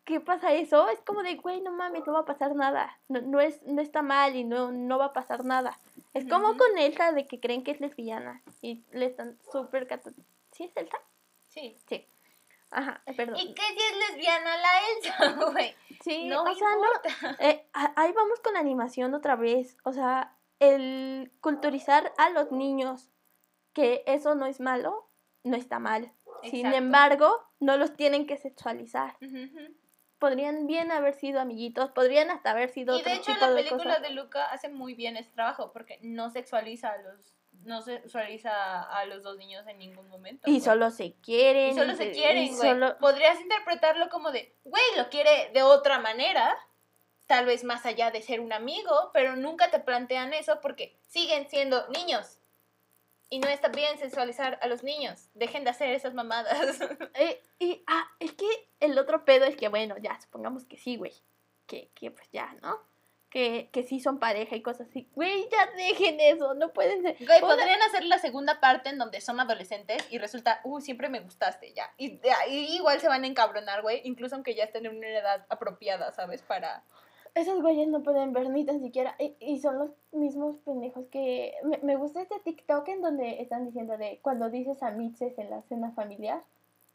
[0.07, 0.89] ¿qué pasa eso?
[0.89, 2.99] Es como de, güey, no mames, no va a pasar nada.
[3.09, 5.79] No, no, es, no está mal y no, no va a pasar nada.
[6.15, 10.13] Es como con Elsa de que creen que es lesbiana y le están súper cata-
[10.53, 10.97] ¿Sí es Elsa?
[11.51, 11.77] Sí.
[11.87, 12.07] Sí.
[12.71, 13.37] Ajá, perdón.
[13.39, 15.75] ¿Y qué si es lesbiana la Elsa, güey?
[16.03, 19.77] Sí, No o sea, no, eh, ahí vamos con la animación otra vez.
[19.85, 23.11] O sea, el culturizar a los niños
[23.73, 25.09] que eso no es malo,
[25.45, 26.13] no está mal.
[26.51, 29.17] Sin embargo, no los tienen que sexualizar.
[29.21, 29.75] Ujú.
[30.19, 33.57] Podrían bien haber sido amiguitos, podrían hasta haber sido Y de hecho tipo la de
[33.57, 34.03] película cosas.
[34.03, 39.05] de Luca hace muy bien ese trabajo porque no sexualiza a los no sexualiza a
[39.07, 40.49] los dos niños en ningún momento.
[40.49, 40.61] Y güey.
[40.61, 41.71] solo se quieren.
[41.71, 42.57] Y solo se y quieren, güey.
[42.71, 46.55] solo- Podrías interpretarlo como de, güey, lo quiere de otra manera,
[47.27, 51.49] tal vez más allá de ser un amigo, pero nunca te plantean eso porque siguen
[51.49, 52.36] siendo niños.
[53.29, 55.29] Y no está bien sexualizar a los niños.
[55.35, 56.79] Dejen de hacer esas mamadas.
[57.19, 58.47] Eh, y, ah, es que
[58.79, 61.13] el otro pedo es que, bueno, ya, supongamos que sí, güey.
[61.67, 62.79] Que, que pues ya, ¿no?
[63.31, 65.09] Que, que sí son pareja y cosas así.
[65.15, 67.17] Güey, ya dejen eso, no pueden ser.
[67.19, 71.21] Güey, podrían hacer la segunda parte en donde son adolescentes y resulta, uh, siempre me
[71.21, 71.91] gustaste, ya.
[71.97, 75.47] Y ahí igual se van a encabronar, güey, incluso aunque ya estén en una edad
[75.49, 76.43] apropiada, ¿sabes?
[76.43, 76.85] Para...
[77.37, 79.15] Esos güeyes no pueden ver ni tan siquiera.
[79.21, 81.55] Y, y son los mismos pendejos que.
[81.63, 85.51] Me, me gusta este TikTok en donde están diciendo de cuando dices a mitzes en
[85.51, 86.43] la cena familiar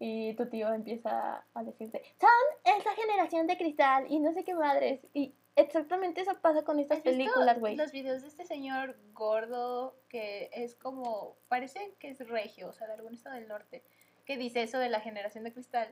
[0.04, 4.56] y tu tío empieza a decirte, son esa generación de cristal y no sé qué
[4.56, 5.00] madres.
[5.14, 7.76] Y exactamente eso pasa con estas ¿Has visto películas, güey.
[7.76, 12.88] Los videos de este señor gordo que es como, parece que es regio, o sea,
[12.88, 13.84] de algún estado del norte,
[14.26, 15.92] que dice eso de la generación de cristal.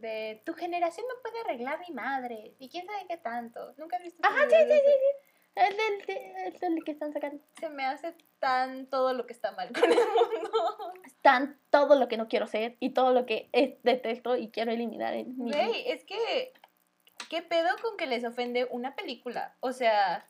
[0.00, 2.54] De tu generación no puede arreglar mi madre.
[2.58, 3.74] Y quién sabe qué tanto.
[3.76, 5.30] Nunca has visto Ajá, sí, sí, sí, sí.
[5.54, 7.40] El del, de- el del que están sacando.
[7.60, 10.92] Se me hace tan todo lo que está mal con el mundo.
[11.04, 14.72] Están todo lo que no quiero ser y todo lo que es- detesto y quiero
[14.72, 15.66] eliminar en mi vida.
[15.66, 16.52] Güey, es que.
[17.30, 19.54] ¿Qué pedo con que les ofende una película?
[19.60, 20.28] O sea,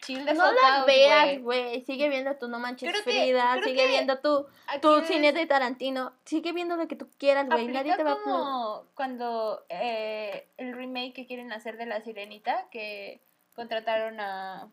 [0.00, 1.82] chill No fuck la out, veas, güey.
[1.84, 3.60] Sigue viendo tu No Manches Creo Frida.
[3.62, 4.46] sigue viendo tu,
[4.80, 6.12] tu cine de Tarantino.
[6.24, 7.68] Sigue viendo lo que tú quieras, güey.
[7.68, 8.22] Nadie te va a...
[8.22, 13.20] como cuando eh, el remake que quieren hacer de La Sirenita, que
[13.54, 14.70] contrataron a,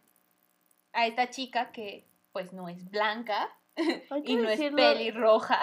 [0.94, 3.50] a esta chica que pues no es blanca
[4.24, 5.60] y no decirlo, es pelirroja.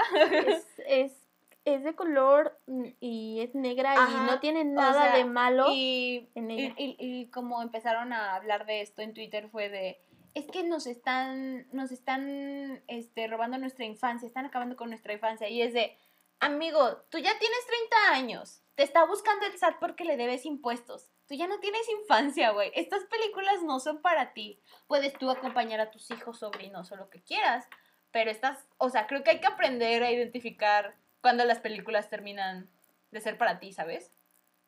[0.47, 1.24] Es, es,
[1.65, 5.67] es de color mm, y es negra y no tiene o nada sea, de malo.
[5.73, 6.75] Y, en y, ella.
[6.77, 10.01] y- y como empezaron a hablar de esto en Twitter fue de,
[10.35, 15.49] es que nos están, nos están este, robando nuestra infancia, están acabando con nuestra infancia.
[15.49, 15.97] Y es de,
[16.41, 21.11] amigo, tú ya tienes 30 años, te está buscando el SAT porque le debes impuestos.
[21.27, 22.71] Tú ya no tienes infancia, güey.
[22.75, 24.61] Estas películas no son para ti.
[24.87, 27.67] Puedes tú acompañar a tus hijos, sobrinos o lo que quieras,
[28.11, 30.95] pero estas, o sea, creo que hay que aprender a identificar
[31.25, 32.69] cuando las películas terminan
[33.11, 34.13] de ser para ti, ¿sabes?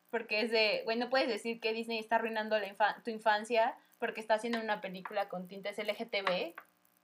[0.09, 3.77] Porque es de, güey, no puedes decir que Disney está arruinando la infa- tu infancia
[3.99, 6.55] porque está haciendo una película con tintes LGTB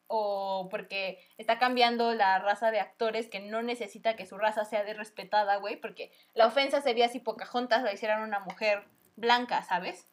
[0.07, 4.83] o porque está cambiando la raza de actores que no necesita que su raza sea
[4.83, 8.85] de respetada, güey, porque la ofensa sería si Pocahontas la hicieran una mujer
[9.15, 10.09] blanca, ¿sabes?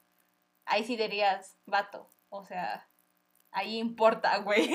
[0.66, 2.86] Ahí sí dirías, vato, o sea,
[3.52, 4.68] ahí importa, güey.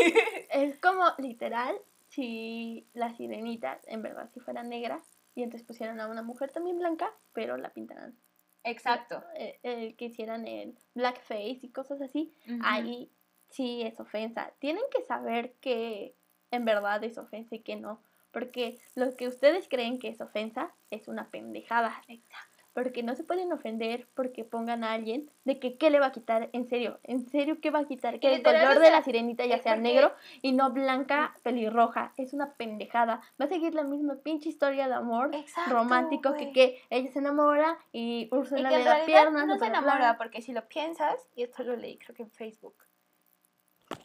[0.49, 1.79] Es como literal
[2.15, 5.03] si las sirenitas en verdad si fueran negras
[5.35, 8.17] y entonces pusieran a una mujer también blanca, pero la pintaran.
[8.63, 9.21] Exacto.
[9.35, 12.33] Eh, eh, que hicieran el blackface y cosas así.
[12.63, 13.11] Ahí
[13.49, 14.53] sí es ofensa.
[14.59, 16.15] Tienen que saber que
[16.51, 18.01] en verdad es ofensa y que no.
[18.31, 22.01] Porque lo que ustedes creen que es ofensa es una pendejada.
[22.07, 22.54] Exacto.
[22.75, 26.11] Porque no se pueden ofender porque pongan a alguien de que qué le va a
[26.11, 28.19] quitar, en serio, en serio, ¿qué va a quitar?
[28.19, 30.11] Que el color de la sirenita ya sea negro
[30.41, 32.11] y no blanca, pelirroja.
[32.17, 33.21] Es una pendejada.
[33.41, 37.19] Va a seguir la misma pinche historia de amor Exacto, romántico que que ella se
[37.19, 39.47] enamora y que le da piernas.
[39.47, 40.17] no se enamora, plan.
[40.17, 42.75] porque si lo piensas, y esto lo leí creo que en Facebook.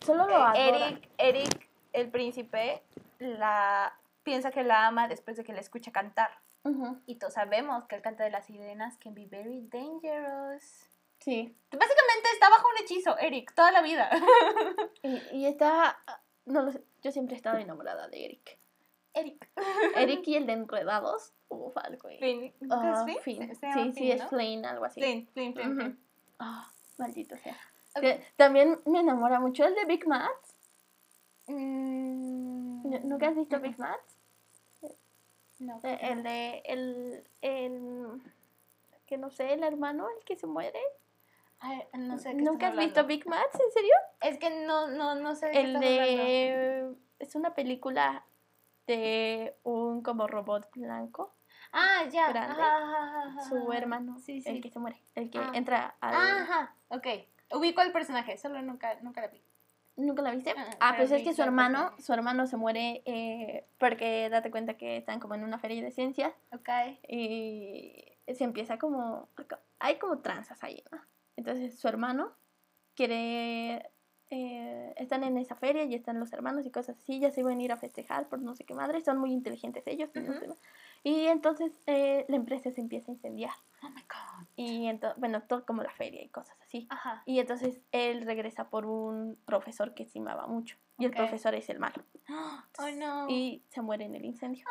[0.07, 0.87] Solo lo Eh, adora.
[0.87, 2.83] Eric, Eric, el príncipe,
[3.19, 3.93] la
[4.23, 6.31] piensa que la ama después de que la escucha cantar.
[7.07, 10.89] Y todos sabemos que el canto de las sirenas can be very dangerous.
[11.19, 11.55] Sí.
[11.71, 14.11] Básicamente está bajo un hechizo, Eric, toda la vida.
[15.03, 15.99] Y, y está.
[16.45, 16.85] No lo sé.
[17.03, 18.59] Yo siempre he estado enamorada de Eric.
[19.15, 19.49] Eric.
[19.97, 21.33] Eric y el de Enredados.
[21.49, 22.19] Uf, algo ahí.
[22.19, 22.53] Flynn.
[22.61, 24.29] Llama Sí, sí, es ¿no?
[24.29, 25.01] Flynn, algo así.
[25.01, 25.99] Flynn, Flynn, Flynn.
[26.39, 27.57] Ah, maldito sea.
[28.01, 30.55] Que También me enamora mucho el de Big Mats.
[31.49, 34.20] Mm, ¿Nunca has visto Big Mats?
[35.61, 35.79] No.
[35.85, 36.63] Eh, El de.
[36.65, 38.23] El, el.
[39.07, 40.81] Que no sé, el hermano, el que se muere.
[41.61, 43.05] Ay, no sé qué ¿Nunca has visto.
[43.05, 43.55] Big Mats?
[43.55, 43.95] ¿En serio?
[44.23, 45.87] Es que no, no, no sé de qué El hablando.
[45.87, 46.95] de.
[47.19, 48.25] Es una película
[48.87, 51.35] de un como robot blanco.
[51.73, 52.29] Ah, ya.
[52.31, 54.49] grande, ajá, ajá, ajá, Su hermano, Sí, sí.
[54.49, 55.01] el que se muere.
[55.15, 55.53] El que Ah.
[55.55, 56.15] entra al.
[56.15, 57.07] Ajá, ok.
[57.53, 59.43] Ubico al personaje, solo nunca, nunca la vi.
[60.01, 60.55] ¿Nunca la viste?
[60.81, 64.97] Ah, pues es que su hermano, su hermano se muere eh, porque date cuenta que
[64.97, 66.69] están como en una feria de ciencias Ok.
[67.09, 69.29] y se empieza como,
[69.79, 70.99] hay como tranzas ahí, ¿no?
[71.37, 72.33] Entonces su hermano
[72.95, 73.91] quiere,
[74.31, 77.59] eh, están en esa feria y están los hermanos y cosas así, ya se iban
[77.59, 80.49] a ir a festejar por no sé qué madre, son muy inteligentes ellos, no sé,
[81.03, 84.47] y entonces eh, la empresa se empieza a incendiar Oh my god.
[84.57, 86.87] y entonces, bueno, todo como la feria y cosas así.
[86.91, 87.23] Ajá.
[87.25, 90.77] Y entonces él regresa por un profesor que estimaba mucho.
[90.99, 92.05] Y el profesor es el malo.
[92.79, 93.29] Oh no.
[93.29, 94.65] Y se muere en el incendio.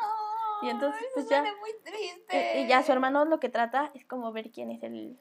[0.62, 2.58] Y entonces, pues, ya- muy triste.
[2.60, 5.18] Eh, y ya su hermano lo que trata es como ver quién es el,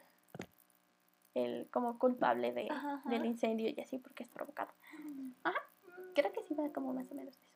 [1.33, 3.09] el como culpable de, Ajá, ajá.
[3.09, 4.71] del incendio y así porque es provocado.
[5.43, 5.57] Ajá.
[6.15, 7.53] Creo que sí va como más o menos eso.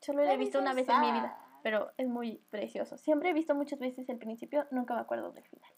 [0.00, 2.98] Solo lo he visto una vez en mi vida, pero es muy precioso.
[2.98, 5.70] Siempre he visto muchas veces el principio, nunca me acuerdo del final.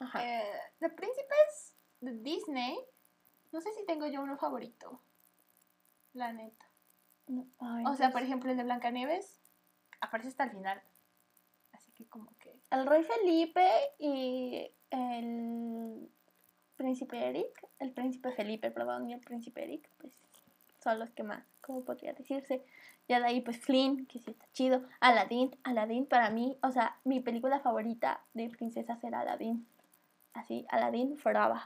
[0.00, 0.24] Ajá.
[0.24, 2.78] Eh, de príncipes de Disney,
[3.52, 5.00] no sé si tengo yo uno favorito.
[6.14, 6.66] La neta.
[7.28, 9.40] No, ay, O sea, por ejemplo, el de Blancanieves
[10.00, 10.82] aparece hasta el final.
[11.72, 12.60] Así que como que...
[12.70, 13.68] El rey Felipe
[13.98, 16.10] y el
[16.76, 20.12] príncipe Eric, el príncipe Felipe, perdón, y el príncipe Eric, pues
[20.82, 22.62] son los que más, ¿cómo podría decirse?
[23.08, 24.82] Ya de ahí, pues Flynn, que sí está chido.
[25.00, 29.66] Aladdin, Aladdin para mí, o sea, mi película favorita de princesas era Aladdin.
[30.34, 31.58] Así, Aladdin forever.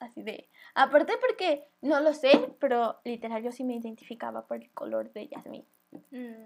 [0.00, 0.48] Así de.
[0.74, 5.28] Aparte porque, no lo sé, pero literal yo sí me identificaba por el color de
[5.28, 5.64] Yasmín.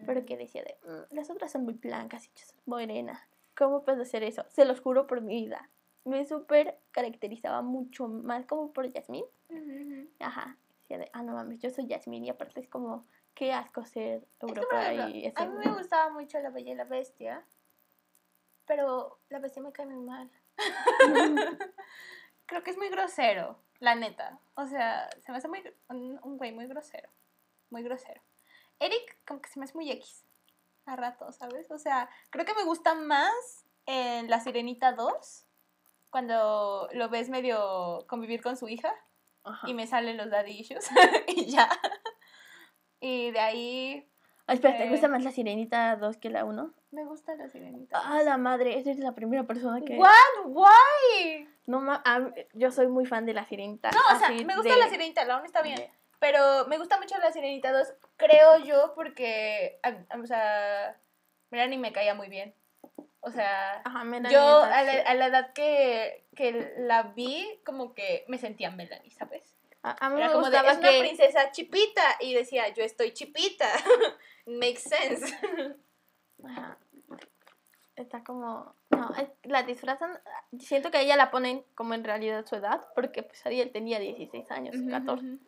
[0.07, 3.27] Pero que decía de, "Mm, las otras son muy blancas y yo soy morena.
[3.57, 4.45] ¿Cómo puedo hacer eso?
[4.49, 5.71] Se los juro por mi vida.
[6.05, 9.25] Me súper caracterizaba mucho más como por Yasmín.
[10.21, 10.57] Ajá.
[10.87, 14.23] Decía de, ah, no mames, yo soy Yasmín y aparte es como, qué asco ser
[14.23, 17.45] Es que, europea ejemplo, y a mí me gustaba mucho La Bella y la Bestia,
[18.67, 20.31] pero La Bestia me cae muy mal.
[22.47, 24.39] Creo que es muy grosero, la neta.
[24.55, 27.09] O sea, se me hace muy, un, un güey muy grosero.
[27.71, 28.21] Muy grosero.
[28.79, 30.25] Eric, como que se me hace muy X.
[30.85, 31.69] A rato, ¿sabes?
[31.73, 35.47] O sea, creo que me gusta más en La Sirenita 2,
[36.11, 38.95] cuando lo ves medio convivir con su hija
[39.47, 39.69] Ajá.
[39.69, 40.89] y me salen los daddy issues
[41.29, 41.69] y ya.
[43.01, 44.11] Y de ahí
[44.49, 46.73] Ah, espera, ¿te eh, gusta más la Sirenita 2 que la 1?
[46.93, 48.01] me gusta la sirenita.
[48.03, 49.97] Ah, la madre, esa es la primera persona que...
[49.99, 50.47] What?
[50.47, 51.49] Why?
[51.67, 53.91] No, ma- ah, yo soy muy fan de la Sirenita.
[53.91, 55.79] No, o sea, me gusta de- la sirenita, la 1 está bien.
[56.21, 60.97] Pero me gusta mucho la sirenita 2, creo yo, porque, a- a- o sea,
[61.51, 62.55] Melanie me caía muy bien.
[63.27, 68.25] O sea, Ajá, yo a la, a la edad que, que la vi, como que
[68.29, 69.43] me sentía Melanie, ¿sabes?
[69.83, 72.85] A, a mí Era me como de, gustaba es una princesa chipita, y decía, yo
[72.85, 73.67] estoy chipita.
[74.47, 75.37] Makes sense.
[76.45, 76.79] Ajá.
[77.97, 78.77] Está como...
[78.91, 79.11] No,
[79.43, 80.21] la disfrazan...
[80.61, 83.99] Siento que a ella la ponen como en realidad su edad, porque pues Ariel tenía
[83.99, 85.39] 16 años, 14.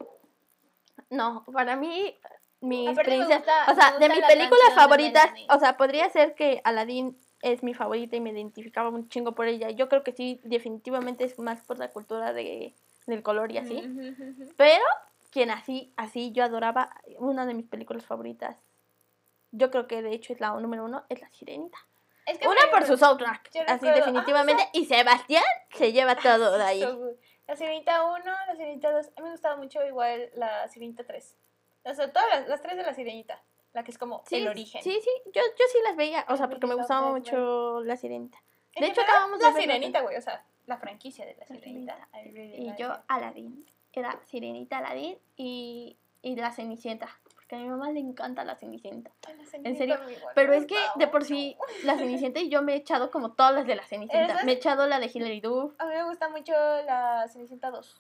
[1.11, 2.19] No, para mí,
[2.61, 3.69] mis princesas...
[3.69, 7.75] o sea, de mis la películas favoritas, o sea, podría ser que Aladdin es mi
[7.75, 9.71] favorita y me identificaba un chingo por ella.
[9.71, 12.75] Yo creo que sí, definitivamente es más por la cultura de,
[13.07, 13.83] del color y así.
[14.57, 14.85] Pero
[15.31, 18.57] quien así, así yo adoraba, una de mis películas favoritas,
[19.53, 21.79] yo creo que de hecho es la número uno, es La Sirenita.
[22.27, 26.65] Es que Una por su soundtrack, así recuerdo- definitivamente, y Sebastián se lleva todo de
[26.65, 26.81] ahí.
[26.83, 27.13] So.
[27.47, 29.07] La Sirenita 1, la Sirenita 2.
[29.07, 31.37] A mí me gustaba mucho igual la Sirenita 3.
[31.85, 33.41] O sea, todas las, las tres de la Sirenita.
[33.79, 34.83] La que es como Sí, el origen.
[34.83, 38.39] Sí, sí, yo, yo sí las veía, o sea, porque me gustaba mucho La Sirenita.
[38.75, 40.17] En De hecho, acabamos de La la sirenita, güey.
[40.17, 42.09] O sea, la franquicia de la La sirenita.
[42.13, 43.01] Really Y like yo it.
[43.07, 43.67] Aladdin.
[43.93, 47.09] Era Sirenita, Aladdin y, y La Cenicienta.
[47.35, 49.11] Porque a mi mamá le encanta La Cenicienta.
[49.63, 49.97] En serio,
[50.35, 53.55] Pero es que de por sí, La Cenicienta y yo me he echado como todas
[53.55, 54.33] las de La Cenicienta.
[54.35, 57.71] Esas- Me he echado la de Hilary Duff, A mí me gusta mucho la Cenicienta
[57.71, 57.97] 2.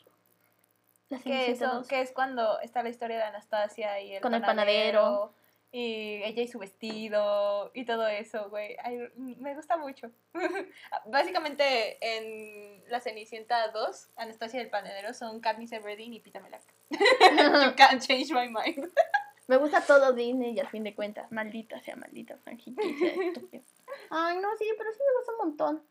[1.08, 1.88] La Que, Cenicienta son- 2.
[1.88, 5.32] que es cuando está la historia de Anastasia y el Con el panadero.
[5.70, 8.76] Y ella y su vestido y todo eso, güey.
[8.82, 10.10] Ay, me gusta mucho.
[11.06, 16.62] Básicamente en La Cenicienta 2, Anastasia y el panadero son Katniss Everdeen y Pita Melach.
[16.90, 18.90] you can't change my mind.
[19.46, 23.62] Me gusta todo Disney y al fin de cuentas, maldita sea maldita franquicia estúpida.
[24.10, 25.82] Ay, no, sí, pero sí me gusta un montón.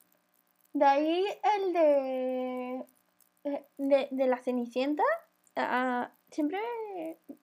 [0.74, 1.26] De ahí
[1.56, 2.86] el de.
[3.46, 5.02] eh, De, de la Cenicienta.
[5.56, 6.60] ah, siempre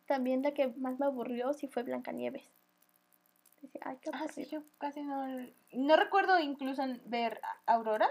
[0.07, 2.45] también la que más me aburrió sí fue Blancanieves.
[3.81, 5.27] Ay, qué Ah, sí, yo casi no...
[5.73, 8.09] No recuerdo incluso ver Aurora,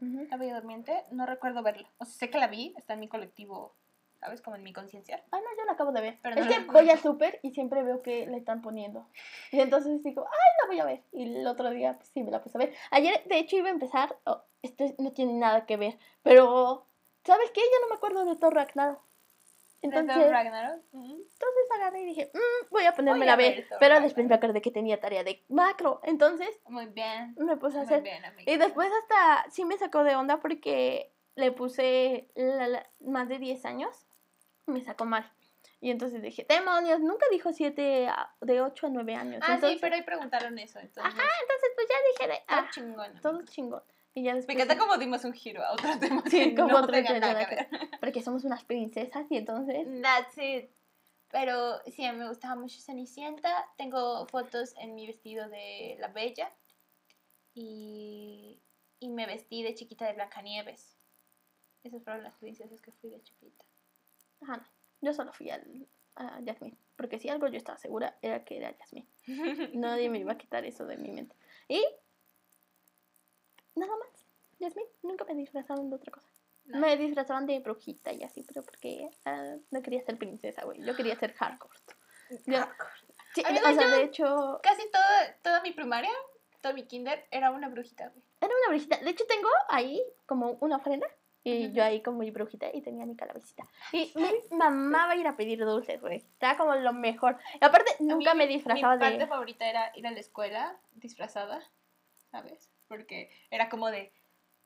[0.00, 1.04] la Bella Durmiente.
[1.10, 1.88] No recuerdo verla.
[1.98, 3.74] O sea, sé que la vi, está en mi colectivo,
[4.20, 4.42] ¿sabes?
[4.42, 5.24] Como en mi conciencia.
[5.30, 6.18] Ay, no, yo la acabo de ver.
[6.22, 9.08] Pero es no que voy al súper y siempre veo que le están poniendo.
[9.52, 11.04] Y entonces digo, ay, la voy a ver.
[11.12, 12.74] Y el otro día, pues sí, me la puse a ver.
[12.90, 14.16] Ayer, de hecho, iba a empezar.
[14.24, 15.98] oh, esto no tiene nada que ver.
[16.22, 16.86] Pero,
[17.24, 17.60] ¿sabes qué?
[17.60, 19.02] Ya no me acuerdo de Thor Ragnarok.
[19.84, 23.54] Entonces, Entonces, agarré y dije, "Mm, voy a ponerme Voy a a ver.
[23.56, 26.00] ver Thor Pero después me acordé que tenía tarea de macro.
[26.04, 27.34] Entonces, Muy bien.
[27.36, 28.02] me puse a Muy hacer.
[28.02, 28.50] bien, amiga.
[28.50, 33.38] Y después hasta sí me sacó de onda porque le puse la- la- más de
[33.38, 34.06] 10 años.
[34.66, 35.30] Me sacó mal.
[35.80, 38.08] Y entonces dije, demonios, nunca dijo 7
[38.40, 39.42] de 8 a 9 años.
[39.42, 41.04] Ah, entonces, sí, pero ahí preguntaron eso, entonces.
[41.12, 43.20] Ajá, entonces pues ya dije de, Todo ah, chingón.
[43.20, 43.82] todo chingón.
[44.14, 46.22] Y ya Me después, encanta como dimos un giro a otro tema.
[46.30, 47.68] Sí, como no otro nada que ver.
[48.00, 49.86] porque somos unas princesas y entonces...
[50.02, 50.70] That's it.
[51.30, 53.66] Pero sí, me gustaba mucho Cenicienta.
[53.76, 56.52] Tengo fotos en mi vestido de la Bella.
[57.54, 58.60] Y,
[59.00, 60.96] y me vestí de chiquita de Blancanieves.
[61.82, 63.64] Esas fueron las princesas que fui de chiquita.
[64.42, 64.64] Ajá, no,
[65.10, 66.78] yo solo fui al, a Yasmin.
[66.94, 69.08] Porque si algo yo estaba segura era que era Yasmin.
[69.74, 71.34] Nadie me iba a quitar eso de mi mente.
[71.68, 71.84] Y...
[73.74, 74.26] Nada más.
[74.58, 76.28] Yasmin, nunca me disfrazaron de otra cosa.
[76.66, 76.78] No.
[76.78, 80.82] Me disfrazaban de brujita y así, pero porque ah, no quería ser princesa, güey.
[80.82, 81.78] Yo quería ser hardcore.
[82.46, 82.64] Yo-
[83.34, 86.12] Sí, o sea, yo- de hecho, Casi toda, toda mi primaria,
[86.60, 88.22] todo mi kinder, era una brujita, güey.
[88.40, 88.96] era una brujita.
[88.98, 91.06] De hecho, tengo ahí como una ofrenda.
[91.46, 93.68] Y yo ahí como mi brujita y tenía mi calabacita.
[93.92, 96.16] Y mi mamá va a ir a pedir dulces, güey.
[96.18, 97.36] Estaba como lo mejor.
[97.60, 99.26] Y aparte, nunca mí, me disfrazaba Mi parte de...
[99.26, 101.60] favorita era ir a la escuela disfrazada,
[102.30, 102.70] ¿sabes?
[102.88, 104.12] Porque era como de,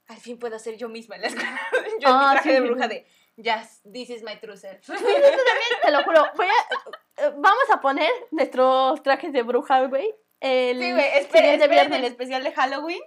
[0.08, 1.60] al fin puedo ser yo misma en la escuela.
[2.00, 2.88] yo Ah, traje sí, de sí, bruja sí.
[2.88, 3.06] de,
[3.36, 4.86] yes, this is my true self.
[4.86, 6.24] Te lo juro.
[6.36, 7.24] Voy a...
[7.26, 10.14] eh, Vamos a poner nuestros trajes de bruja, güey.
[10.40, 13.02] El Sí, güey, siguiente esperen el especial de Halloween.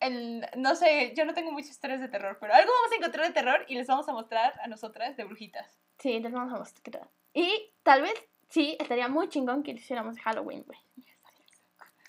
[0.00, 3.26] El, no sé, yo no tengo muchas historias de terror, pero algo vamos a encontrar
[3.26, 5.76] de terror y les vamos a mostrar a nosotras de brujitas.
[5.98, 7.08] Sí, les vamos a mostrar.
[7.34, 8.14] Y tal vez,
[8.48, 10.78] sí, estaría muy chingón que lo hiciéramos de Halloween, güey.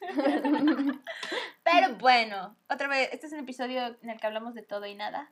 [1.63, 4.95] Pero bueno, otra vez, este es un episodio en el que hablamos de todo y
[4.95, 5.31] nada.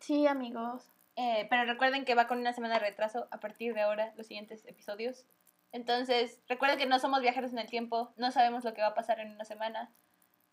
[0.00, 0.90] sí, amigos.
[1.18, 4.26] Eh, pero recuerden que va con una semana de retraso a partir de ahora los
[4.26, 5.24] siguientes episodios.
[5.72, 8.94] Entonces, recuerden que no somos viajeros en el tiempo, no sabemos lo que va a
[8.94, 9.90] pasar en una semana.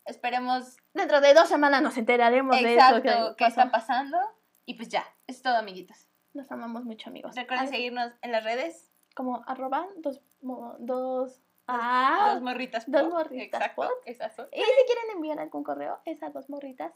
[0.06, 3.02] Esperemos Dentro de dos semanas nos enteraremos de eso.
[3.02, 3.46] qué pasó.
[3.46, 4.18] está pasando.
[4.64, 6.08] Y pues ya, es todo, amiguitos.
[6.32, 7.36] Los amamos mucho, amigos.
[7.36, 8.90] Recuerden seguirnos en las redes.
[9.14, 9.86] Como arroba
[10.78, 12.84] dos ah, dos morritas.
[12.86, 13.90] dos morritas Exacto, pod.
[14.06, 14.48] exacto.
[14.52, 16.92] Y si quieren enviar algún correo, es a dos morritas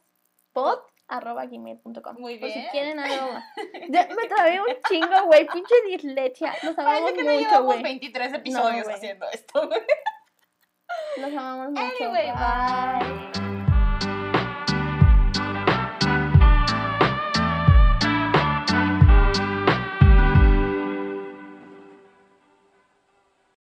[0.53, 2.17] pod arroba gmail.com.
[2.19, 2.71] Muy Por si bien.
[2.71, 3.45] quieren algo más.
[3.89, 5.47] Ya me trabé un chingo, güey.
[5.47, 6.55] Pinche dislexia.
[6.63, 7.83] Los amamos que no mucho, güey.
[7.83, 8.97] 23 episodios güey.
[8.97, 9.69] haciendo esto.
[11.17, 12.05] Los amamos mucho.
[12.05, 13.48] Anyway, bye.